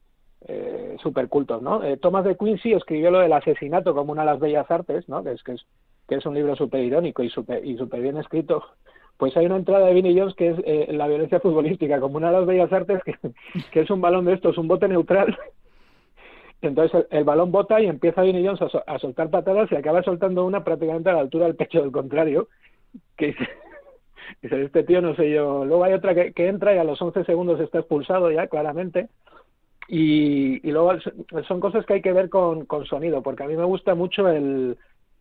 eh, 0.46 0.96
super 1.02 1.26
cultos, 1.28 1.62
¿no? 1.62 1.82
Eh, 1.82 1.96
Thomas 1.96 2.22
de 2.26 2.36
Quincy 2.36 2.74
escribió 2.74 3.10
lo 3.10 3.20
del 3.20 3.32
asesinato 3.32 3.94
como 3.94 4.12
una 4.12 4.22
de 4.22 4.26
las 4.26 4.40
bellas 4.40 4.70
artes, 4.70 5.08
¿no? 5.08 5.24
Que 5.24 5.32
es, 5.32 5.42
que 5.42 5.52
es, 5.52 5.66
que 6.06 6.16
es 6.16 6.26
un 6.26 6.34
libro 6.34 6.54
súper 6.56 6.84
irónico 6.84 7.22
y 7.22 7.30
súper 7.30 7.64
y 7.64 7.78
super 7.78 8.02
bien 8.02 8.18
escrito. 8.18 8.62
Pues 9.16 9.34
hay 9.38 9.46
una 9.46 9.56
entrada 9.56 9.86
de 9.86 9.94
Vinnie 9.94 10.18
Jones 10.20 10.34
que 10.34 10.50
es 10.50 10.58
eh, 10.66 10.88
la 10.92 11.08
violencia 11.08 11.40
futbolística 11.40 11.98
como 11.98 12.18
una 12.18 12.26
de 12.26 12.38
las 12.38 12.46
bellas 12.46 12.70
artes, 12.72 13.02
que, 13.04 13.80
es 13.80 13.90
un 13.90 14.02
balón 14.02 14.26
de 14.26 14.34
estos, 14.34 14.58
un 14.58 14.68
bote 14.68 14.86
neutral. 14.86 15.34
Entonces 16.60 17.06
el, 17.08 17.24
balón 17.24 17.52
bota 17.52 17.80
y 17.80 17.86
empieza 17.86 18.20
Vinnie 18.20 18.46
Jones 18.46 18.60
a, 18.62 18.92
a 18.94 18.98
soltar 18.98 19.30
patadas 19.30 19.72
y 19.72 19.76
acaba 19.76 20.02
soltando 20.02 20.44
una 20.44 20.62
prácticamente 20.62 21.08
a 21.08 21.14
la 21.14 21.20
altura 21.20 21.46
del 21.46 21.56
pecho 21.56 21.80
del 21.80 21.90
contrario, 21.90 22.48
que 23.16 23.34
dice, 24.42 24.62
este 24.62 24.84
tío 24.84 25.00
no 25.00 25.14
sé 25.14 25.30
yo. 25.30 25.64
Luego 25.64 25.84
hay 25.84 25.92
otra 25.92 26.14
que, 26.14 26.48
entra 26.48 26.74
y 26.74 26.78
a 26.78 26.84
los 26.84 27.00
11 27.00 27.24
segundos 27.24 27.60
está 27.60 27.78
expulsado 27.78 28.30
ya, 28.30 28.46
claramente. 28.46 29.08
Y, 29.88 30.66
y 30.66 30.72
luego 30.72 30.92
son 31.48 31.60
cosas 31.60 31.84
que 31.84 31.94
hay 31.94 32.02
que 32.02 32.12
ver 32.12 32.28
con, 32.28 32.64
con 32.66 32.86
sonido, 32.86 33.22
porque 33.22 33.42
a 33.42 33.48
mí 33.48 33.56
me 33.56 33.64
gusta 33.64 33.94
mucho 33.94 34.28
el... 34.28 34.76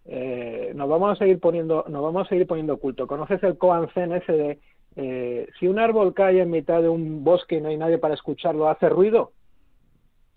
Eh, 0.05 0.71
nos 0.75 0.89
vamos 0.89 1.11
a 1.11 1.15
seguir 1.17 1.39
poniendo 1.39 1.85
nos 1.87 2.01
vamos 2.01 2.25
a 2.25 2.29
seguir 2.29 2.47
poniendo 2.47 2.77
culto. 2.77 3.05
¿Conoces 3.05 3.43
el 3.43 3.57
Koan 3.57 3.89
Zen 3.89 4.13
ese 4.13 4.31
de 4.31 4.59
eh, 4.95 5.47
si 5.59 5.67
un 5.67 5.79
árbol 5.79 6.13
cae 6.13 6.41
en 6.41 6.49
mitad 6.49 6.81
de 6.81 6.89
un 6.89 7.23
bosque 7.23 7.57
y 7.57 7.61
no 7.61 7.69
hay 7.69 7.77
nadie 7.77 7.99
para 7.99 8.15
escucharlo, 8.15 8.69
hace 8.69 8.89
ruido? 8.89 9.31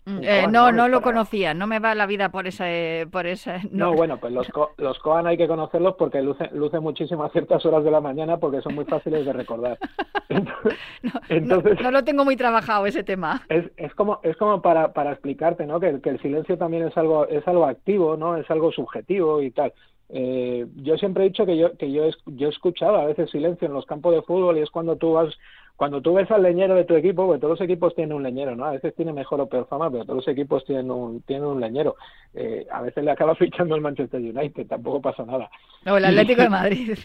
Mm, 0.05 0.19
eh, 0.21 0.47
no, 0.51 0.71
¿no? 0.71 0.87
lo 0.89 0.99
para- 0.99 1.13
conocía. 1.13 1.53
No 1.53 1.65
me 1.65 1.79
va 1.79 1.95
la 1.95 2.05
vida 2.05 2.29
por 2.29 2.45
ese, 2.47 3.07
por 3.11 3.25
ese. 3.25 3.61
No, 3.71 3.93
bueno, 3.93 4.17
pues 4.17 4.33
los, 4.33 4.47
co- 4.49 4.71
los 4.77 4.99
Koan 4.99 5.27
hay 5.27 5.37
que 5.37 5.47
conocerlos 5.47 5.95
porque 5.97 6.21
lucen, 6.21 6.49
lucen 6.53 6.83
muchísimo 6.83 7.23
a 7.23 7.29
ciertas 7.29 7.65
horas 7.65 7.83
de 7.83 7.91
la 7.91 8.01
mañana 8.01 8.37
porque 8.37 8.61
son 8.61 8.75
muy 8.75 8.85
fáciles 8.85 9.25
de 9.25 9.31
recordar. 9.33 9.77
Entonces, 10.29 10.77
no, 11.03 11.11
entonces- 11.29 11.81
no 11.81 11.91
lo 11.91 12.03
tengo 12.03 12.25
muy 12.25 12.35
trabajado 12.35 12.85
ese 12.85 13.03
tema. 13.03 13.43
es, 13.49 13.65
es 13.77 13.93
como 13.95 14.19
es 14.23 14.35
como 14.37 14.61
para, 14.61 14.93
para 14.93 15.11
explicarte 15.11 15.65
no 15.65 15.79
que, 15.79 15.89
el- 15.89 16.01
que 16.01 16.09
el 16.09 16.21
silencio 16.21 16.57
también 16.57 16.87
es 16.87 16.97
algo 16.97 17.27
es 17.27 17.47
algo 17.47 17.65
activo 17.65 18.17
no 18.17 18.35
es 18.37 18.49
algo 18.49 18.71
subjetivo 18.71 19.41
y 19.41 19.51
tal 19.51 19.73
Eh, 20.09 20.65
yo 20.75 20.97
siempre 20.97 21.23
he 21.23 21.29
dicho 21.29 21.45
que 21.45 21.57
yo 21.57 21.75
que 21.77 21.91
yo 21.91 22.03
yo 22.25 22.49
escuchaba 22.49 23.01
a 23.01 23.05
veces 23.05 23.31
silencio 23.31 23.67
en 23.67 23.73
los 23.73 23.85
campos 23.85 24.13
de 24.13 24.21
fútbol 24.21 24.57
y 24.57 24.61
es 24.61 24.69
cuando 24.69 24.95
tú 24.95 25.13
vas 25.13 25.33
cuando 25.75 26.01
tú 26.01 26.13
ves 26.13 26.29
al 26.31 26.43
leñero 26.43 26.75
de 26.75 26.85
tu 26.85 26.95
equipo 26.95 27.25
porque 27.25 27.41
todos 27.41 27.59
los 27.59 27.61
equipos 27.67 27.95
tienen 27.95 28.15
un 28.15 28.23
leñero 28.23 28.55
no 28.55 28.65
a 28.65 28.71
veces 28.71 28.93
tiene 28.95 29.11
mejor 29.11 29.41
o 29.41 29.47
peor 29.47 29.67
fama 29.67 29.89
pero 29.89 30.03
todos 30.05 30.17
los 30.17 30.27
equipos 30.27 30.63
tienen 30.65 30.91
un 30.91 31.21
tienen 31.23 31.45
un 31.47 31.59
leñero 31.59 31.95
Eh, 32.35 32.65
a 32.71 32.81
veces 32.81 33.03
le 33.03 33.11
acaba 33.11 33.35
fichando 33.43 33.75
el 33.75 33.81
Manchester 33.81 34.19
United 34.21 34.67
tampoco 34.67 35.01
pasa 35.01 35.25
nada 35.25 35.49
O 35.85 35.97
el 35.97 36.05
Atlético 36.05 36.41
de 36.43 36.49
Madrid. 36.61 36.97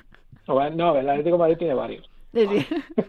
O, 0.47 0.71
no 0.71 0.97
el 0.97 1.09
Atlético 1.09 1.37
de 1.37 1.41
Madrid 1.41 1.57
tiene 1.59 1.75
varios 1.75 2.09
Sí, 2.35 2.47
sí. 2.47 2.67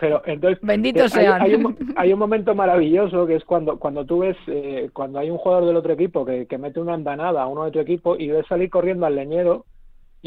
pero 0.00 0.22
entonces 0.26 0.58
Benditos 0.62 1.14
eh, 1.16 1.20
hay, 1.20 1.26
sean. 1.26 1.42
hay 1.42 1.54
un, 1.54 1.76
hay 1.96 2.12
un 2.12 2.18
momento 2.18 2.54
maravilloso 2.54 3.26
que 3.26 3.36
es 3.36 3.44
cuando 3.44 3.78
cuando 3.78 4.04
tú 4.04 4.20
ves 4.20 4.36
eh, 4.48 4.90
cuando 4.92 5.18
hay 5.20 5.30
un 5.30 5.38
jugador 5.38 5.66
del 5.66 5.76
otro 5.76 5.92
equipo 5.92 6.24
que, 6.24 6.46
que 6.46 6.58
mete 6.58 6.80
una 6.80 6.94
andanada 6.94 7.42
a 7.42 7.46
uno 7.46 7.64
de 7.64 7.70
tu 7.72 7.78
equipo 7.78 8.16
y 8.16 8.28
ves 8.28 8.46
salir 8.48 8.70
corriendo 8.70 9.06
al 9.06 9.14
leñero 9.14 9.66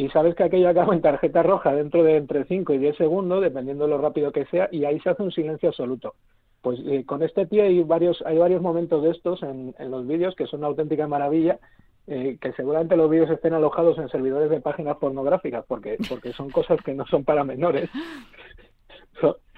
y 0.01 0.09
sabes 0.09 0.33
que 0.33 0.43
aquello 0.43 0.67
acaba 0.67 0.95
en 0.95 1.01
tarjeta 1.01 1.43
roja 1.43 1.75
dentro 1.75 2.03
de 2.03 2.17
entre 2.17 2.45
5 2.45 2.73
y 2.73 2.79
10 2.79 2.97
segundos 2.97 3.39
dependiendo 3.39 3.83
de 3.83 3.91
lo 3.91 3.99
rápido 3.99 4.31
que 4.31 4.45
sea 4.45 4.67
y 4.71 4.83
ahí 4.83 4.99
se 4.99 5.11
hace 5.11 5.21
un 5.21 5.31
silencio 5.31 5.69
absoluto. 5.69 6.15
Pues 6.63 6.79
eh, 6.87 7.05
con 7.05 7.21
este 7.21 7.45
tío 7.45 7.61
hay 7.61 7.83
varios 7.83 8.23
hay 8.25 8.39
varios 8.39 8.63
momentos 8.63 9.03
de 9.03 9.11
estos 9.11 9.43
en, 9.43 9.75
los 9.91 10.07
vídeos 10.07 10.35
que 10.35 10.47
son 10.47 10.61
una 10.61 10.69
auténtica 10.69 11.05
maravilla 11.07 11.59
eh, 12.07 12.39
que 12.41 12.51
seguramente 12.53 12.97
los 12.97 13.11
vídeos 13.11 13.29
estén 13.29 13.53
alojados 13.53 13.99
en 13.99 14.09
servidores 14.09 14.49
de 14.49 14.59
páginas 14.59 14.97
pornográficas 14.97 15.63
porque 15.67 15.97
porque 16.09 16.33
son 16.33 16.49
cosas 16.49 16.79
que 16.83 16.95
no 16.95 17.05
son 17.05 17.23
para 17.23 17.43
menores. 17.43 17.87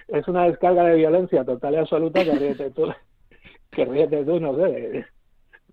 Es 0.09 0.27
una 0.27 0.43
descarga 0.43 0.83
de 0.83 0.97
violencia 0.97 1.45
total 1.45 1.75
y 1.75 1.77
absoluta 1.77 2.25
que 2.25 2.33
ríete 2.33 2.69
tú, 2.71 2.91
que 3.71 3.85
ríete 3.85 4.25
tú, 4.25 4.37
no 4.37 4.53
sé, 4.57 5.05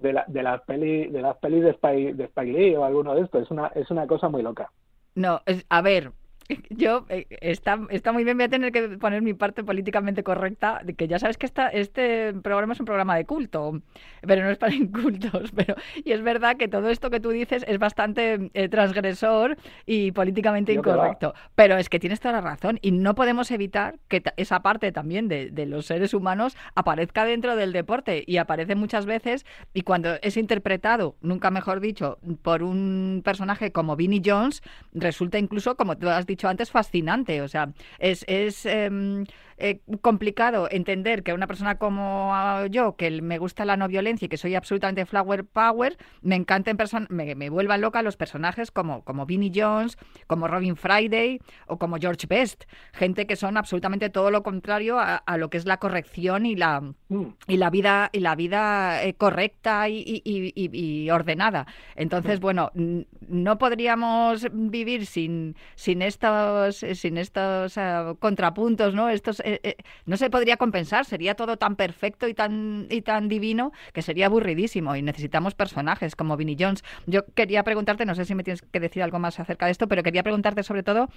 de, 0.00 0.12
la, 0.12 0.24
de 0.28 0.42
las 0.42 0.60
pelis 0.62 1.12
de 1.12 1.22
las 1.22 1.36
pelis 1.38 1.62
de 1.62 1.70
Spike, 1.70 2.14
de 2.14 2.24
Spike 2.24 2.52
Lee 2.52 2.76
o 2.76 2.84
alguno 2.84 3.14
de 3.14 3.22
estos. 3.22 3.42
Es 3.42 3.50
una, 3.50 3.68
es 3.68 3.90
una 3.90 4.06
cosa 4.06 4.28
muy 4.28 4.42
loca. 4.42 4.70
No, 5.14 5.40
es- 5.46 5.64
a 5.68 5.82
ver, 5.82 6.12
yo 6.70 7.06
eh, 7.08 7.26
está, 7.40 7.78
está 7.90 8.12
muy 8.12 8.24
bien, 8.24 8.36
voy 8.36 8.44
a 8.44 8.48
tener 8.48 8.72
que 8.72 8.88
poner 8.98 9.22
mi 9.22 9.34
parte 9.34 9.64
políticamente 9.64 10.22
correcta, 10.22 10.80
de 10.84 10.94
que 10.94 11.08
ya 11.08 11.18
sabes 11.18 11.38
que 11.38 11.46
esta, 11.46 11.68
este 11.68 12.32
programa 12.34 12.72
es 12.72 12.80
un 12.80 12.86
programa 12.86 13.16
de 13.16 13.24
culto, 13.24 13.80
pero 14.22 14.44
no 14.44 14.50
es 14.50 14.58
para 14.58 14.74
incultos, 14.74 15.52
pero 15.52 15.74
y 16.04 16.12
es 16.12 16.22
verdad 16.22 16.56
que 16.56 16.68
todo 16.68 16.90
esto 16.90 17.10
que 17.10 17.20
tú 17.20 17.30
dices 17.30 17.64
es 17.68 17.78
bastante 17.78 18.50
eh, 18.54 18.68
transgresor 18.68 19.56
y 19.86 20.12
políticamente 20.12 20.74
Yo 20.74 20.80
incorrecto, 20.80 21.34
pero 21.54 21.76
es 21.76 21.88
que 21.88 21.98
tienes 21.98 22.20
toda 22.20 22.32
la 22.32 22.40
razón 22.40 22.78
y 22.82 22.92
no 22.92 23.14
podemos 23.14 23.50
evitar 23.50 23.98
que 24.08 24.22
esa 24.36 24.60
parte 24.60 24.92
también 24.92 25.28
de, 25.28 25.50
de 25.50 25.66
los 25.66 25.86
seres 25.86 26.14
humanos 26.14 26.56
aparezca 26.74 27.24
dentro 27.24 27.56
del 27.56 27.72
deporte 27.72 28.24
y 28.26 28.36
aparece 28.38 28.74
muchas 28.74 29.06
veces 29.06 29.44
y 29.72 29.82
cuando 29.82 30.14
es 30.22 30.36
interpretado, 30.36 31.16
nunca 31.20 31.50
mejor 31.50 31.80
dicho, 31.80 32.18
por 32.42 32.62
un 32.62 33.22
personaje 33.24 33.72
como 33.72 33.96
Vinnie 33.96 34.22
Jones, 34.24 34.62
resulta 34.92 35.38
incluso, 35.38 35.76
como 35.76 35.96
tú 35.96 36.08
has 36.08 36.26
dicho 36.26 36.39
antes, 36.48 36.70
fascinante. 36.70 37.42
O 37.42 37.48
sea, 37.48 37.72
es, 37.98 38.24
es 38.28 38.66
em, 38.66 39.24
eh, 39.60 39.80
complicado 40.00 40.68
entender 40.70 41.22
que 41.22 41.32
una 41.32 41.46
persona 41.46 41.76
como 41.78 42.30
ah, 42.34 42.66
yo, 42.70 42.96
que 42.96 43.22
me 43.22 43.38
gusta 43.38 43.64
la 43.64 43.76
no 43.76 43.86
violencia 43.88 44.26
y 44.26 44.28
que 44.28 44.36
soy 44.36 44.54
absolutamente 44.54 45.06
flower 45.06 45.44
power, 45.44 45.96
me 46.22 46.34
encanten 46.36 46.76
person 46.76 47.06
me, 47.10 47.34
me 47.34 47.50
vuelvan 47.50 47.80
loca 47.80 48.02
los 48.02 48.16
personajes 48.16 48.70
como, 48.70 49.04
como 49.04 49.26
Vinnie 49.26 49.52
Jones, 49.54 49.96
como 50.26 50.48
Robin 50.48 50.76
Friday 50.76 51.40
o 51.66 51.78
como 51.78 51.96
George 51.98 52.26
Best. 52.26 52.64
Gente 52.92 53.26
que 53.26 53.36
son 53.36 53.56
absolutamente 53.56 54.10
todo 54.10 54.30
lo 54.30 54.42
contrario 54.42 54.98
a, 54.98 55.16
a 55.16 55.36
lo 55.36 55.50
que 55.50 55.58
es 55.58 55.66
la 55.66 55.76
corrección 55.78 56.46
y 56.46 56.56
la 56.56 56.80
Mm. 57.10 57.24
y 57.48 57.56
la 57.56 57.70
vida 57.70 58.08
y 58.12 58.20
la 58.20 58.36
vida 58.36 59.02
eh, 59.02 59.14
correcta 59.14 59.88
y, 59.88 59.96
y- 59.98 60.22
y- 60.24 60.52
y- 60.54 61.02
y 61.04 61.10
ordenada 61.10 61.66
entonces 61.96 62.38
bueno 62.38 62.70
n- 62.76 63.06
no 63.28 63.58
podríamos 63.58 64.46
vivir 64.52 65.06
sin 65.06 65.56
sin 65.74 66.02
estos 66.02 66.76
sin 66.94 67.16
estos 67.18 67.76
eh, 67.76 68.14
contrapuntos 68.20 68.94
no 68.94 69.08
estos 69.08 69.42
eh, 69.50 69.60
eh, 69.62 69.76
no 70.06 70.16
se 70.16 70.30
podría 70.30 70.56
compensar 70.56 71.04
sería 71.04 71.34
todo 71.34 71.56
tan 71.56 71.76
perfecto 71.76 72.28
y 72.28 72.34
tan 72.34 72.86
y 72.90 73.02
tan 73.02 73.28
divino 73.28 73.72
que 73.92 74.02
sería 74.02 74.26
aburridísimo 74.26 74.96
y 74.96 75.02
necesitamos 75.02 75.54
personajes 75.54 76.16
como 76.16 76.36
Vinnie 76.36 76.56
Jones 76.58 76.84
yo 77.06 77.24
quería 77.34 77.62
preguntarte 77.62 78.06
no 78.06 78.14
sé 78.14 78.24
si 78.24 78.34
me 78.34 78.44
tienes 78.44 78.62
que 78.62 78.80
decir 78.80 79.02
algo 79.02 79.18
más 79.18 79.40
acerca 79.40 79.66
de 79.66 79.72
esto 79.72 79.88
pero 79.88 80.02
quería 80.02 80.22
preguntarte 80.22 80.62
sobre 80.62 80.82
todo 80.82 81.08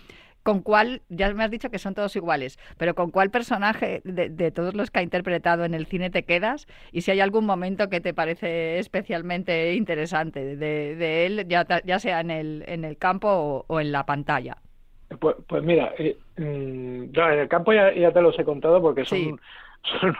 con 0.44 0.62
cuál 0.62 1.02
ya 1.10 1.34
me 1.34 1.44
has 1.44 1.52
dicho 1.52 1.70
que 1.70 1.80
son 1.80 1.94
todos 1.94 2.16
iguales 2.16 2.60
pero 2.78 2.96
con 2.96 3.12
cuál 3.12 3.30
personaje 3.30 4.02
de, 4.04 4.52
todos 4.52 4.74
los 4.74 4.92
que 4.92 5.00
ha 5.00 5.04
interpretado 5.04 5.66
en 5.66 5.74
el 5.74 5.86
cine 5.86 6.10
te 6.10 6.24
quedas 6.24 6.68
y 6.92 7.02
si 7.02 7.12
hay 7.12 7.20
algún 7.20 7.46
momento 7.46 7.90
que 7.90 8.02
te 8.02 8.14
parece 8.14 8.80
especialmente 8.80 9.76
interesante 9.76 10.56
de, 10.56 10.96
de 10.96 11.26
él, 11.26 11.46
ya, 11.48 11.66
ya 11.84 12.00
sea 12.00 12.20
en 12.20 12.32
el, 12.32 12.64
en 12.68 12.84
el 12.86 12.98
campo 12.98 13.66
o 13.68 13.80
en 13.80 13.92
la 13.92 14.06
pantalla. 14.06 14.58
Pues, 15.20 15.36
pues 15.48 15.64
mira, 15.64 15.94
eh, 15.98 16.18
mm, 16.38 17.12
no, 17.12 17.32
en 17.32 17.40
el 17.40 17.48
campo 17.48 17.74
ya, 17.74 17.94
ya 17.94 18.12
te 18.12 18.22
los 18.22 18.38
he 18.40 18.44
contado 18.44 18.82
porque 18.82 19.06
son, 19.06 19.18
Sí. 19.20 19.36
son, 20.00 20.16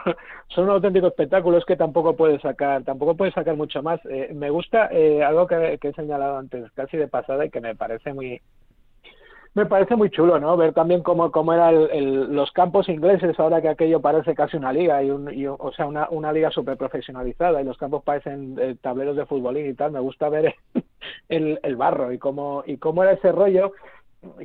son 0.48 0.64
un 0.64 0.70
auténtico 0.70 1.06
espectáculo, 1.08 1.58
es 1.58 1.64
que 1.64 1.76
tampoco 1.76 2.16
puedes 2.16 2.40
sacar, 2.42 2.84
tampoco 2.84 3.16
puedes 3.16 3.34
sacar 3.34 3.56
mucho 3.56 3.82
más. 3.82 4.00
Eh, 4.06 4.30
me 4.34 4.50
gusta 4.50 4.88
eh, 4.92 5.22
algo 5.22 5.46
que, 5.46 5.78
que 5.80 5.88
he 5.88 5.92
señalado 5.94 6.38
antes, 6.38 6.70
casi 6.72 6.96
de 6.96 7.08
pasada 7.08 7.46
y 7.46 7.50
que 7.50 7.60
me 7.60 7.74
parece 7.74 8.12
muy, 8.12 8.40
me 9.54 9.66
parece 9.66 9.94
muy 9.94 10.10
chulo, 10.10 10.40
¿no? 10.40 10.56
Ver 10.56 10.74
también 10.74 11.02
cómo, 11.02 11.30
cómo 11.30 11.52
eran 11.54 12.34
los 12.34 12.50
campos 12.50 12.88
ingleses 12.88 13.38
ahora 13.38 13.62
que 13.62 13.68
aquello 13.68 14.00
parece 14.00 14.34
casi 14.34 14.56
una 14.56 14.72
liga, 14.72 15.00
y, 15.02 15.10
un, 15.10 15.32
y 15.32 15.46
o 15.46 15.72
sea, 15.76 15.86
una, 15.86 16.08
una 16.10 16.32
liga 16.32 16.50
súper 16.50 16.76
profesionalizada 16.76 17.62
y 17.62 17.64
los 17.64 17.78
campos 17.78 18.02
parecen 18.02 18.56
eh, 18.60 18.74
tableros 18.80 19.16
de 19.16 19.26
futbolín 19.26 19.66
y 19.66 19.74
tal. 19.74 19.92
Me 19.92 20.00
gusta 20.00 20.28
ver 20.28 20.56
el, 21.28 21.60
el 21.62 21.76
barro 21.76 22.12
y 22.12 22.18
cómo, 22.18 22.64
y 22.66 22.78
cómo 22.78 23.04
era 23.04 23.12
ese 23.12 23.30
rollo 23.30 23.72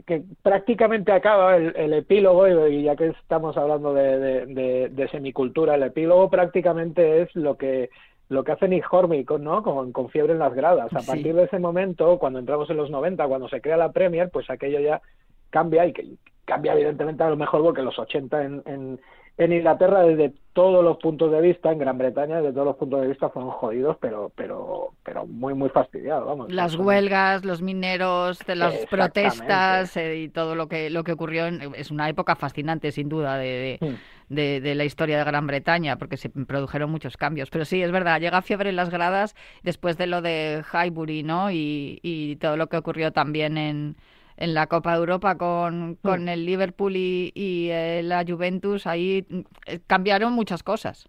que 0.05 0.23
prácticamente 0.43 1.11
acaba 1.11 1.55
el, 1.57 1.73
el 1.75 1.93
epílogo, 1.93 2.47
y, 2.67 2.83
ya 2.83 2.95
que 2.95 3.07
estamos 3.07 3.57
hablando 3.57 3.93
de, 3.93 4.17
de, 4.19 4.45
de- 4.47 4.89
de 4.89 5.07
semicultura, 5.09 5.75
el 5.75 5.83
epílogo 5.83 6.29
prácticamente 6.29 7.21
es 7.21 7.35
lo 7.35 7.55
que 7.57 7.89
lo 8.29 8.43
que 8.43 8.51
hace 8.51 8.67
Nick 8.67 8.85
Hornby 8.93 9.25
con, 9.25 9.43
¿no? 9.43 9.63
con, 9.63 9.91
con 9.91 10.09
fiebre 10.09 10.33
en 10.33 10.39
las 10.39 10.53
gradas. 10.53 10.93
A 10.93 10.99
Sí. 10.99 11.07
partir 11.07 11.33
de 11.33 11.45
ese 11.45 11.57
momento, 11.57 12.19
cuando 12.19 12.37
entramos 12.37 12.69
en 12.69 12.77
los 12.77 12.91
90, 12.91 13.27
cuando 13.27 13.49
se 13.49 13.59
crea 13.59 13.75
la 13.75 13.91
Premier, 13.91 14.29
pues 14.29 14.47
aquello 14.51 14.79
ya 14.79 15.01
cambia 15.49 15.87
y 15.87 15.93
que 15.93 16.05
cambia 16.45 16.73
evidentemente 16.73 17.23
a 17.23 17.29
lo 17.31 17.37
mejor 17.37 17.63
porque 17.63 17.81
los 17.81 17.97
80 17.97 18.43
en, 18.43 18.61
en, 18.67 18.99
en 19.37 19.53
Inglaterra 19.53 20.01
desde 20.03 20.33
todos 20.53 20.83
los 20.83 20.97
puntos 20.97 21.31
de 21.31 21.39
vista, 21.39 21.71
en 21.71 21.77
Gran 21.79 21.97
Bretaña 21.97 22.37
desde 22.41 22.51
todos 22.51 22.65
los 22.67 22.75
puntos 22.75 23.01
de 23.01 23.07
vista 23.07 23.29
fueron 23.29 23.51
jodidos, 23.51 23.95
pero 24.01 24.31
pero 24.35 24.89
pero 25.03 25.25
muy 25.25 25.53
muy 25.53 25.69
fastidiados, 25.69 26.25
vamos. 26.25 26.51
Las 26.51 26.75
huelgas, 26.75 27.45
los 27.45 27.61
mineros, 27.61 28.39
de 28.45 28.55
las 28.55 28.85
protestas 28.87 29.95
eh, 29.95 30.17
y 30.17 30.29
todo 30.29 30.55
lo 30.55 30.67
que, 30.67 30.89
lo 30.89 31.03
que 31.03 31.13
ocurrió 31.13 31.45
en- 31.47 31.61
es 31.75 31.91
una 31.91 32.09
época 32.09 32.35
fascinante, 32.35 32.91
sin 32.91 33.07
duda, 33.09 33.37
de, 33.37 33.47
de- 33.47 33.87
Mm. 33.87 33.95
de, 34.35 34.61
de 34.61 34.75
la 34.75 34.83
historia 34.85 35.17
de 35.17 35.23
Gran 35.23 35.47
Bretaña, 35.47 35.97
porque 35.97 36.17
se 36.17 36.29
produjeron 36.29 36.91
muchos 36.91 37.15
cambios. 37.17 37.49
Pero 37.49 37.63
sí, 37.65 37.81
es 37.81 37.91
verdad, 37.91 38.19
llega 38.19 38.41
fiebre 38.41 38.69
en 38.69 38.75
las 38.75 38.89
gradas 38.89 39.35
después 39.63 39.97
de 39.97 40.07
lo 40.07 40.21
de 40.21 40.63
Highbury, 40.73 41.23
¿no? 41.23 41.49
Y, 41.51 41.99
y 42.03 42.35
todo 42.35 42.57
lo 42.57 42.67
que 42.67 42.77
ocurrió 42.77 43.11
también 43.11 43.57
en, 43.57 43.95
en 44.39 44.53
la 44.55 44.67
Copa 44.67 44.93
de 44.93 44.99
Europa 44.99 45.37
con, 45.37 45.97
con 46.03 46.29
el 46.29 46.45
Liverpool 46.45 46.95
y, 46.97 47.31
y, 47.35 47.69
eh, 47.71 48.01
la 48.03 48.25
Juventus, 48.27 48.87
ahí 48.87 49.25
mm, 49.29 49.39
eh, 49.67 49.81
cambiaron 49.87 50.33
muchas 50.33 50.63
cosas. 50.63 51.07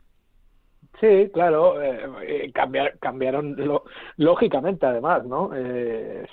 Sí, 1.01 1.31
claro, 1.33 1.81
eh, 1.83 2.01
eh, 2.27 2.53
cambiar- 2.53 2.99
cambiaron 2.99 3.57
lo- 3.57 3.85
lógicamente 4.17 4.85
además, 4.87 5.25
¿no? 5.25 5.51
Eh, 5.55 6.27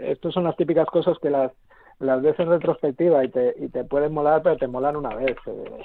estas 0.00 0.34
son 0.34 0.44
las 0.44 0.56
típicas 0.56 0.86
cosas 0.88 1.18
que 1.20 1.30
las, 1.30 1.52
las 2.00 2.22
ves 2.22 2.38
en 2.40 2.48
retrospectiva 2.50 3.24
y 3.24 3.30
te, 3.30 3.54
y 3.58 3.68
te 3.68 3.84
pueden 3.84 4.12
molar, 4.14 4.42
pero 4.42 4.56
te 4.56 4.66
molan 4.68 4.96
una 4.96 5.14
vez. 5.14 5.36
eh, 5.46 5.82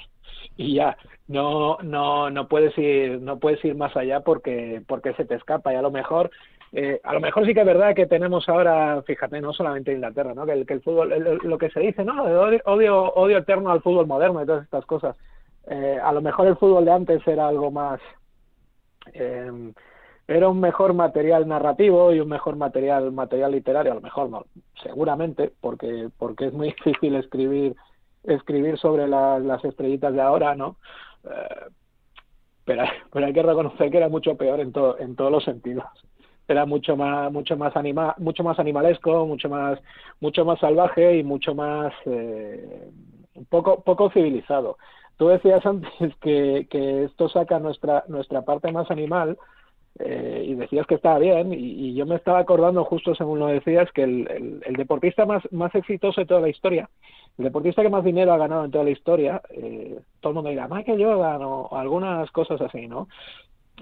y 0.56 0.74
ya, 0.76 0.96
no, 1.28 1.78
no, 1.82 2.30
no 2.30 2.48
puedes 2.48 2.76
ir, 2.78 3.20
no 3.20 3.38
puedes 3.38 3.64
ir 3.64 3.76
más 3.76 3.96
allá 3.96 4.20
porque, 4.20 4.82
porque 4.88 5.14
se 5.14 5.24
te 5.24 5.34
escapa 5.36 5.72
y 5.72 5.76
a 5.76 5.82
lo 5.82 5.90
mejor, 5.90 6.30
eh, 6.74 7.00
a 7.04 7.14
lo 7.14 7.20
mejor 7.20 7.46
sí 7.46 7.54
que 7.54 7.60
es 7.60 7.66
verdad 7.66 7.94
que 7.94 8.06
tenemos 8.06 8.48
ahora, 8.48 9.02
fíjate, 9.06 9.40
no 9.40 9.52
solamente 9.52 9.92
Inglaterra, 9.92 10.34
¿no? 10.34 10.44
Que 10.46 10.52
el, 10.52 10.66
que 10.66 10.74
el 10.74 10.82
fútbol, 10.82 11.12
el- 11.12 11.38
lo 11.42 11.58
que 11.58 11.70
se 11.70 11.80
dice, 11.80 12.04
¿no? 12.04 12.22
Odio, 12.24 13.12
odio, 13.14 13.38
eterno 13.38 13.70
al 13.70 13.82
fútbol 13.82 14.06
moderno 14.06 14.42
y 14.42 14.46
todas 14.46 14.64
estas 14.64 14.84
cosas. 14.86 15.16
Eh, 15.68 15.98
a 16.02 16.12
lo 16.12 16.20
mejor 16.22 16.46
el 16.48 16.56
fútbol 16.56 16.84
de 16.84 16.92
antes 16.92 17.26
era 17.26 17.48
algo 17.48 17.70
más, 17.70 18.00
eh, 19.12 19.72
era 20.26 20.48
un 20.48 20.60
mejor 20.60 20.94
material 20.94 21.46
narrativo 21.46 22.12
y 22.12 22.20
un 22.20 22.28
mejor 22.28 22.56
material 22.56 23.12
material 23.12 23.52
literario 23.52 23.92
a 23.92 23.96
lo 23.96 24.00
mejor 24.00 24.30
no 24.30 24.46
seguramente 24.82 25.52
porque 25.60 26.08
porque 26.18 26.46
es 26.46 26.52
muy 26.54 26.68
difícil 26.84 27.14
escribir 27.16 27.76
escribir 28.22 28.78
sobre 28.78 29.06
las 29.06 29.62
estrellitas 29.64 30.14
de 30.14 30.22
ahora 30.22 30.54
no 30.54 30.76
Eh, 31.24 31.66
pero 32.64 32.84
pero 33.12 33.26
hay 33.26 33.32
que 33.32 33.42
reconocer 33.42 33.90
que 33.90 33.96
era 33.98 34.08
mucho 34.08 34.36
peor 34.36 34.60
en 34.60 34.72
todo 34.72 34.98
en 34.98 35.14
todos 35.16 35.30
los 35.30 35.44
sentidos 35.44 35.84
era 36.48 36.66
mucho 36.66 36.96
más 36.96 37.32
mucho 37.32 37.56
más 37.56 37.76
anima 37.76 38.14
mucho 38.18 38.44
más 38.44 38.58
animalesco 38.58 39.26
mucho 39.26 39.48
más 39.48 39.78
mucho 40.20 40.44
más 40.44 40.58
salvaje 40.60 41.18
y 41.18 41.22
mucho 41.22 41.54
más 41.54 41.92
eh, 42.06 42.90
poco 43.48 43.82
poco 43.82 44.10
civilizado 44.10 44.76
tú 45.16 45.28
decías 45.28 45.64
antes 45.66 46.14
que, 46.20 46.66
que 46.70 47.04
esto 47.04 47.28
saca 47.28 47.58
nuestra 47.58 48.04
nuestra 48.08 48.42
parte 48.42 48.72
más 48.72 48.90
animal 48.90 49.36
eh, 50.00 50.44
y 50.48 50.54
decías 50.56 50.88
que 50.88 50.96
estaba 50.96 51.20
bien 51.20 51.52
y, 51.52 51.94
yo 51.94 52.04
me 52.04 52.16
estaba 52.16 52.40
acordando 52.40 52.84
justo 52.84 53.14
según 53.14 53.38
lo 53.38 53.46
decías 53.46 53.88
que 53.92 54.02
el, 54.02 54.60
deportista 54.76 55.24
más, 55.24 55.40
más 55.52 55.72
exitoso 55.76 56.20
de 56.20 56.26
toda 56.26 56.40
la 56.40 56.48
historia, 56.48 56.90
el 57.38 57.44
deportista 57.44 57.80
que 57.80 57.90
más 57.90 58.02
dinero 58.02 58.32
ha 58.32 58.38
ganado 58.38 58.64
en 58.64 58.72
toda 58.72 58.82
la 58.82 58.90
historia, 58.90 59.40
eh, 59.50 60.00
todo 60.20 60.30
el 60.30 60.34
mundo 60.34 60.50
dirá 60.50 60.66
Michael 60.66 61.00
Jordan 61.00 61.42
o 61.42 61.68
algunas 61.78 62.28
cosas 62.32 62.60
así, 62.60 62.88
¿no? 62.88 63.06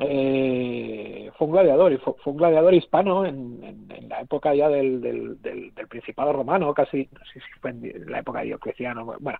Eh, 0.00 1.30
fue 1.36 1.46
un 1.48 1.52
gladiador 1.52 1.92
y 1.92 1.98
fue, 1.98 2.14
fue 2.24 2.32
un 2.32 2.38
gladiador 2.38 2.72
hispano 2.74 3.26
en, 3.26 3.62
en- 3.62 4.08
la 4.08 4.20
época 4.20 4.54
ya 4.54 4.68
del, 4.68 5.00
del, 5.00 5.40
del, 5.40 5.74
del 5.74 5.88
Principado 5.88 6.32
Romano, 6.34 6.74
casi, 6.74 7.08
no 7.12 7.20
sé 7.32 7.40
si 7.40 7.60
fue 7.60 7.70
en 7.70 8.10
la 8.10 8.18
época 8.18 8.40
de 8.40 8.46
Diocleciano, 8.46 9.06
bueno, 9.20 9.38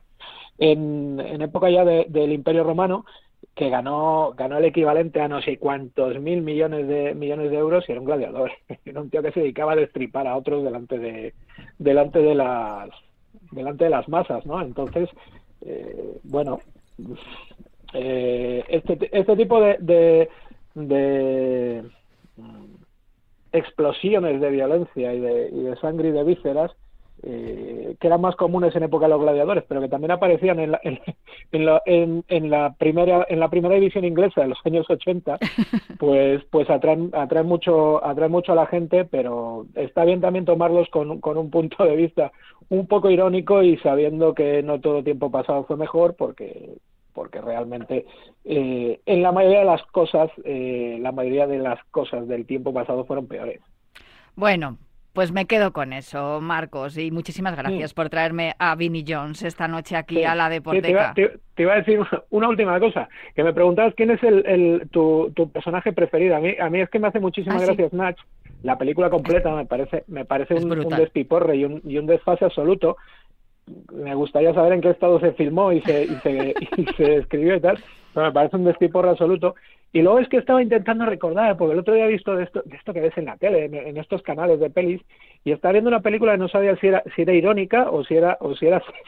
en, 0.59 1.21
en 1.21 1.43
época 1.43 1.69
ya 1.71 1.85
de- 1.85 2.07
del 2.09 2.33
Imperio 2.33 2.65
Romano 2.65 3.05
que 3.55 3.69
ganó 3.69 4.33
ganó 4.37 4.57
el 4.59 4.65
equivalente 4.65 5.21
a 5.21 5.29
no 5.29 5.43
sé 5.43 5.59
cuántos 5.59 6.19
mil 6.21 6.43
millones 6.43 6.89
de 6.89 7.15
millones 7.15 7.51
de 7.51 7.59
euros 7.59 7.85
y 7.89 7.93
era 7.93 8.01
un 8.01 8.07
gladiador. 8.07 8.51
Era 8.85 9.01
un 9.01 9.11
tío 9.11 9.23
que 9.23 9.33
se 9.33 9.41
dedicaba 9.41 9.73
a 9.73 9.77
destripar 9.77 10.27
a 10.27 10.37
otros 10.37 10.65
delante 10.65 10.99
de 10.99 11.35
delante 11.79 12.21
de 12.21 12.35
las 12.35 12.89
delante 13.51 13.85
de 13.85 13.91
las 13.91 14.09
masas 14.09 14.47
no 14.47 14.63
entonces 14.63 15.09
eh, 15.63 16.19
bueno 16.25 16.61
eh, 17.95 18.65
este 18.69 19.09
este 19.13 19.37
tipo 19.37 19.61
de, 19.61 19.77
de, 19.81 20.29
de, 20.75 21.85
mm, 22.37 22.75
explosiones 23.53 24.41
de 24.41 24.51
violencia 24.51 25.15
y 25.15 25.21
de, 25.21 25.49
y 25.51 25.63
de 25.63 25.77
sangre 25.77 26.09
y 26.09 26.13
de 26.13 26.25
vísceras 26.25 26.73
eh, 27.25 27.95
que 28.01 28.07
eran 28.09 28.21
más 28.21 28.35
comunes 28.35 28.75
en 28.75 28.83
época 28.83 29.07
de 29.07 29.11
los 29.11 29.21
gladiadores, 29.21 29.63
pero 29.69 29.81
que 29.81 29.89
también 29.89 30.11
aparecían 30.11 30.59
en 30.59 30.73
la, 30.73 30.81
en, 30.83 30.99
en 31.53 31.67
la, 31.67 31.83
en, 31.87 32.25
en 32.27 32.51
la 32.51 32.75
primera 32.77 33.25
en 33.29 33.39
la 33.39 33.49
primera 33.49 33.77
división 33.77 34.05
inglesa 34.05 34.41
de 34.41 34.49
los 34.49 34.59
años 34.65 34.91
80, 34.91 35.39
pues 36.01 36.43
pues 36.51 36.69
atraen 36.69 37.11
atraen 37.13 37.47
mucho 37.47 38.05
atraen 38.05 38.33
mucho 38.33 38.53
a 38.53 38.57
la 38.57 38.67
gente, 38.67 39.05
pero 39.05 39.67
está 39.77 40.05
bien 40.05 40.21
también 40.21 40.45
tomarlos 40.45 40.89
con, 40.89 41.21
con 41.21 41.39
un 41.39 41.51
punto 41.51 41.85
de 41.85 41.95
vista 41.95 42.33
un 42.71 42.89
poco 42.89 43.09
irónico 43.09 43.63
y 43.63 43.77
sabiendo 43.79 44.35
que 44.35 44.63
no 44.65 44.81
todo 44.81 45.05
tiempo 45.05 45.31
pasado 45.31 45.63
fue 45.65 45.77
mejor, 45.77 46.17
porque 46.17 46.73
porque 47.13 47.41
realmente 47.41 48.07
eh, 48.45 49.01
en 49.07 49.23
la 49.23 49.33
mayoría 49.33 49.61
de 49.61 49.65
las 49.67 49.83
cosas 49.87 50.31
eh, 50.45 50.99
la 51.01 51.13
mayoría 51.13 51.47
de 51.47 51.59
las 51.59 51.79
cosas 51.91 52.27
del 52.29 52.47
tiempo 52.47 52.73
pasado 52.73 53.05
fueron 53.05 53.27
peores. 53.27 53.61
Bueno, 54.35 54.79
pues 55.13 55.31
me 55.31 55.45
quedo 55.47 55.73
con 55.73 55.93
eso, 55.93 56.41
Marcos, 56.41 56.97
y 56.97 57.11
muchísimas 57.11 57.55
gracias 57.57 57.93
por 57.93 58.09
traerme 58.09 58.55
a 58.59 58.75
Vinnie 58.77 59.05
Jones 59.07 59.43
esta 59.43 59.69
noche 59.69 59.95
aquí 59.97 60.17
Sí, 60.17 60.25
a 60.25 60.35
la 60.35 60.45
sí, 60.47 60.51
te, 60.51 60.55
Deporteca. 60.55 61.13
te- 61.15 61.39
te 61.55 61.63
iba 61.65 61.75
a 61.75 61.77
decir 61.77 62.01
una- 62.31 62.49
última 62.49 62.81
cosa, 62.81 63.09
que 63.35 63.45
me 63.45 63.53
preguntabas 63.53 63.95
quién 63.95 64.11
es 64.11 64.23
el, 64.23 64.47
el- 64.47 64.89
tu, 64.91 65.31
tu 65.37 65.51
personaje 65.51 65.93
preferido. 65.93 66.37
A 66.37 66.41
mí, 66.41 66.55
a 66.59 66.71
mí 66.71 66.81
es 66.81 66.89
que 66.89 66.99
me 66.99 67.09
hace 67.09 67.21
muchísima 67.21 67.57
Ah, 67.57 67.61
sí. 67.61 67.67
gracia 67.67 67.89
Snatch. 67.91 68.21
La 68.63 68.79
película 68.79 69.11
completa 69.11 69.55
me 69.55 69.67
parece, 69.67 70.05
me 70.07 70.25
parece 70.25 70.55
un, 70.55 70.71
un 70.71 70.89
despiporre 70.97 71.57
y 71.57 71.65
un, 71.65 71.83
y 71.85 71.99
un 71.99 72.07
desfase 72.07 72.45
absoluto. 72.45 72.97
Me 73.93 74.15
gustaría 74.15 74.53
saber 74.55 74.73
en 74.73 74.81
qué 74.81 74.91
estado 74.91 75.21
se 75.21 75.33
filmó 75.33 75.73
y 75.73 75.81
se, 75.83 76.05
y 76.05 76.17
se, 76.17 76.55
y 76.77 76.85
se 76.97 77.17
escribió 77.17 77.57
y 77.57 77.61
tal, 77.61 77.79
pero 78.13 78.27
me 78.27 78.33
parece 78.33 78.57
un 78.57 78.65
despiporre 78.65 79.11
absoluto. 79.11 79.55
Y 79.93 80.01
luego 80.01 80.19
es 80.21 80.29
que 80.29 80.39
estaba 80.39 80.63
intentando 80.63 81.05
recordar, 81.05 81.57
porque 81.57 81.75
el 81.75 81.81
otro 81.81 81.95
día 81.95 82.07
he 82.07 82.13
visto 82.13 82.35
de 82.35 82.45
esto, 82.45 82.63
de 82.65 82.77
esto 82.77 82.95
que 82.95 83.01
ves 83.01 83.17
en 83.19 83.27
la 83.27 83.37
tele, 83.37 83.67
en, 83.67 83.75
en 83.75 83.97
estos 83.99 84.23
canales 84.23 84.59
de 84.59 84.71
pelis, 84.71 85.03
y 85.45 85.53
estaba 85.53 85.73
viendo 85.73 85.89
una 85.89 86.01
película 86.01 86.35
y 86.35 86.39
no 86.39 86.49
sabía 86.49 86.77
si 86.77 86.87
era, 86.87 87.03
si 87.15 87.23
era 87.23 87.35
irónica 87.35 87.91
o 87.91 88.03
si 88.05 88.17
era, 88.17 88.39
o 88.41 88.55
si 88.55 88.67
era 88.67 88.81
seria. 88.81 89.03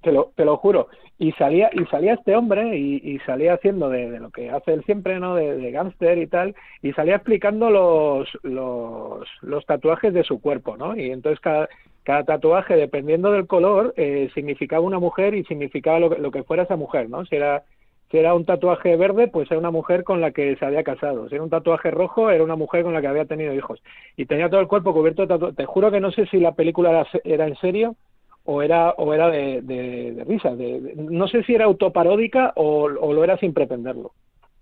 Te 0.00 0.12
lo, 0.12 0.30
te 0.36 0.44
lo 0.44 0.56
juro. 0.56 0.88
Y 1.18 1.32
salía, 1.32 1.68
y 1.72 1.84
salía 1.86 2.14
este 2.14 2.36
hombre 2.36 2.78
y, 2.78 3.00
y 3.02 3.18
salía 3.26 3.54
haciendo 3.54 3.90
de, 3.90 4.08
de 4.08 4.20
lo 4.20 4.30
que 4.30 4.50
hace 4.50 4.72
él 4.72 4.84
siempre, 4.84 5.18
¿no? 5.18 5.34
De, 5.34 5.56
de 5.56 5.70
gángster 5.72 6.16
y 6.18 6.28
tal, 6.28 6.54
y 6.80 6.92
salía 6.92 7.16
explicando 7.16 7.68
los, 7.68 8.28
los, 8.44 9.28
los 9.42 9.66
tatuajes 9.66 10.14
de 10.14 10.22
su 10.22 10.40
cuerpo, 10.40 10.76
¿no? 10.76 10.96
Y 10.96 11.10
entonces 11.10 11.40
cada, 11.40 11.68
cada 12.08 12.24
tatuaje, 12.24 12.74
dependiendo 12.76 13.32
del 13.32 13.46
color, 13.46 13.92
eh, 13.98 14.30
significaba 14.34 14.82
una 14.82 14.98
mujer 14.98 15.34
y 15.34 15.44
significaba 15.44 16.00
lo, 16.00 16.10
que- 16.10 16.18
lo 16.18 16.30
que 16.32 16.42
fuera 16.44 16.62
esa 16.64 16.76
mujer, 16.76 17.10
¿no? 17.10 17.24
Si 17.26 17.36
era, 17.36 17.64
si 18.10 18.16
era 18.18 18.34
un 18.34 18.46
tatuaje 18.46 18.96
verde, 18.96 19.28
pues 19.28 19.50
era 19.50 19.60
una 19.60 19.70
mujer 19.70 20.04
con 20.04 20.20
la 20.22 20.32
que 20.32 20.56
se 20.56 20.64
había 20.64 20.82
casado. 20.84 21.28
Si 21.28 21.34
era 21.34 21.44
un 21.44 21.50
tatuaje 21.50 21.90
rojo, 21.90 22.30
era 22.30 22.42
una 22.44 22.56
mujer 22.56 22.82
con 22.84 22.94
la 22.94 23.00
que 23.02 23.08
había 23.08 23.26
tenido 23.26 23.52
hijos. 23.54 23.80
Y 24.16 24.26
tenía 24.26 24.48
todo 24.50 24.60
el 24.60 24.68
cuerpo 24.68 24.94
cubierto 24.94 25.22
de 25.22 25.28
tatuajes. 25.28 25.56
Te 25.56 25.66
juro 25.66 25.90
que 25.90 26.00
no 26.00 26.10
sé 26.12 26.26
si 26.26 26.38
la 26.40 26.54
película 26.54 26.90
era, 26.90 27.06
era 27.24 27.46
en 27.46 27.56
serio 27.56 27.96
o 28.44 28.62
era 28.62 28.90
o 28.96 29.12
era 29.14 29.28
de, 29.28 29.60
de, 29.62 30.12
de 30.14 30.24
risa. 30.24 30.50
no 30.96 31.28
sé 31.28 31.42
si 31.44 31.54
era 31.54 31.66
autoparódica 31.66 32.52
o, 32.56 32.84
o 32.84 33.12
lo 33.12 33.24
era 33.24 33.36
sin 33.38 33.52
pretenderlo. 33.52 34.12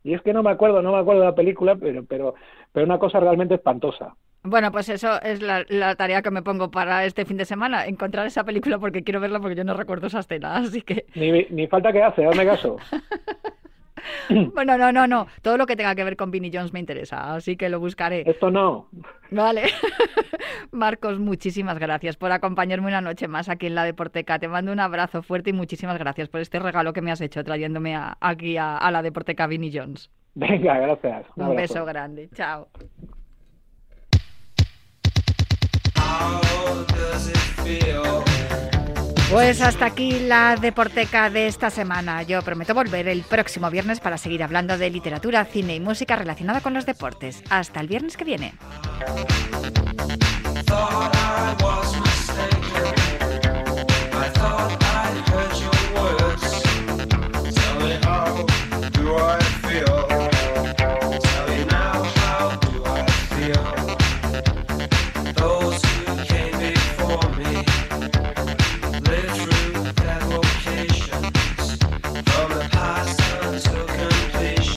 Y 0.03 0.15
es 0.15 0.23
que 0.23 0.33
no 0.33 0.43
me 0.43 0.51
acuerdo, 0.51 0.83
no 0.83 0.93
me 0.93 0.99
acuerdo 0.99 1.21
de 1.23 1.27
la 1.29 1.35
película, 1.35 1.77
pero 1.77 2.05
pero 2.05 2.35
pero 2.73 2.87
una 2.87 2.99
cosa 2.99 3.21
realmente 3.21 3.55
espantosa. 3.55 4.15
Bueno, 4.47 4.71
pues 4.73 4.89
eso 4.89 5.21
es 5.23 5.43
la, 5.43 5.65
la 5.69 5.95
tarea 5.97 6.23
que 6.23 6.31
me 6.31 6.43
pongo 6.43 6.71
para 6.71 7.05
este 7.05 7.25
fin 7.25 7.37
de 7.37 7.45
semana, 7.45 7.87
encontrar 7.87 8.27
esa 8.27 8.45
película 8.45 8.79
porque 8.79 9.03
quiero 9.03 9.21
verla 9.21 9.41
porque 9.41 9.57
yo 9.57 9.65
no 9.65 9.75
recuerdo 9.75 10.07
esa 10.07 10.21
escena, 10.21 10.57
así 10.57 10.83
que... 10.83 11.07
Ni, 11.15 11.45
ni 11.51 11.67
falta 11.67 11.93
que 11.93 12.03
hace, 12.03 12.25
hazme 12.27 12.47
caso. 12.47 12.77
Bueno, 14.55 14.79
no, 14.79 14.93
no, 14.93 15.09
no, 15.09 15.27
todo 15.43 15.57
lo 15.57 15.67
que 15.67 15.75
tenga 15.75 15.95
que 15.97 16.05
ver 16.05 16.17
con 16.17 16.31
Vinnie 16.31 16.51
Jones 16.53 16.73
me 16.73 16.79
interesa, 16.79 17.35
así 17.35 17.57
que 17.57 17.69
lo 17.69 17.81
buscaré. 17.81 18.23
Esto 18.25 18.53
no. 18.53 18.89
Vale. 19.33 19.63
Marcos, 20.71 21.19
muchísimas 21.19 21.77
gracias 21.81 22.17
por 22.17 22.31
acompañarme 22.31 22.87
una 22.87 23.01
noche 23.01 23.27
más 23.27 23.49
aquí 23.49 23.67
en 23.67 23.75
la 23.75 23.83
Deporteca. 23.85 24.39
Te 24.39 24.47
mando 24.47 24.71
un 24.71 24.79
abrazo 24.79 25.23
fuerte 25.23 25.51
y 25.51 25.55
muchísimas 25.55 25.99
gracias 25.99 26.29
por 26.29 26.41
este 26.41 26.61
regalo 26.61 26.93
que 26.93 27.03
me 27.03 27.11
has 27.11 27.21
hecho 27.21 27.43
trayéndome 27.43 27.97
a- 27.97 28.17
aquí 28.21 28.57
a, 28.57 28.77
a 28.77 28.91
la 28.93 29.03
Deporteca 29.03 29.49
Vinnie 29.49 29.73
Jones. 29.77 30.09
Venga, 30.35 30.79
gracias. 30.79 31.27
Un 31.35 31.57
beso 31.57 31.85
grande. 31.85 32.29
Chao. 32.35 32.69
Pues 39.31 39.61
hasta 39.61 39.87
aquí 39.87 40.21
la 40.21 40.57
deporteca 40.57 41.29
de 41.31 41.47
esta 41.47 41.69
semana. 41.69 42.23
Yo 42.23 42.41
prometo 42.43 42.75
volver 42.75 43.07
el 43.07 43.23
próximo 43.23 43.71
viernes 43.71 44.01
para 44.01 44.19
seguir 44.19 44.43
hablando 44.43 44.79
de 44.79 44.89
literatura, 44.89 45.45
cine 45.45 45.75
y 45.75 45.81
música 45.81 46.17
relacionada 46.17 46.61
con 46.61 46.75
los 46.75 46.87
deportes. 46.87 47.43
Hasta 47.51 47.81
el 47.81 47.89
viernes 47.89 48.17
que 48.17 48.25
viene. 48.25 48.55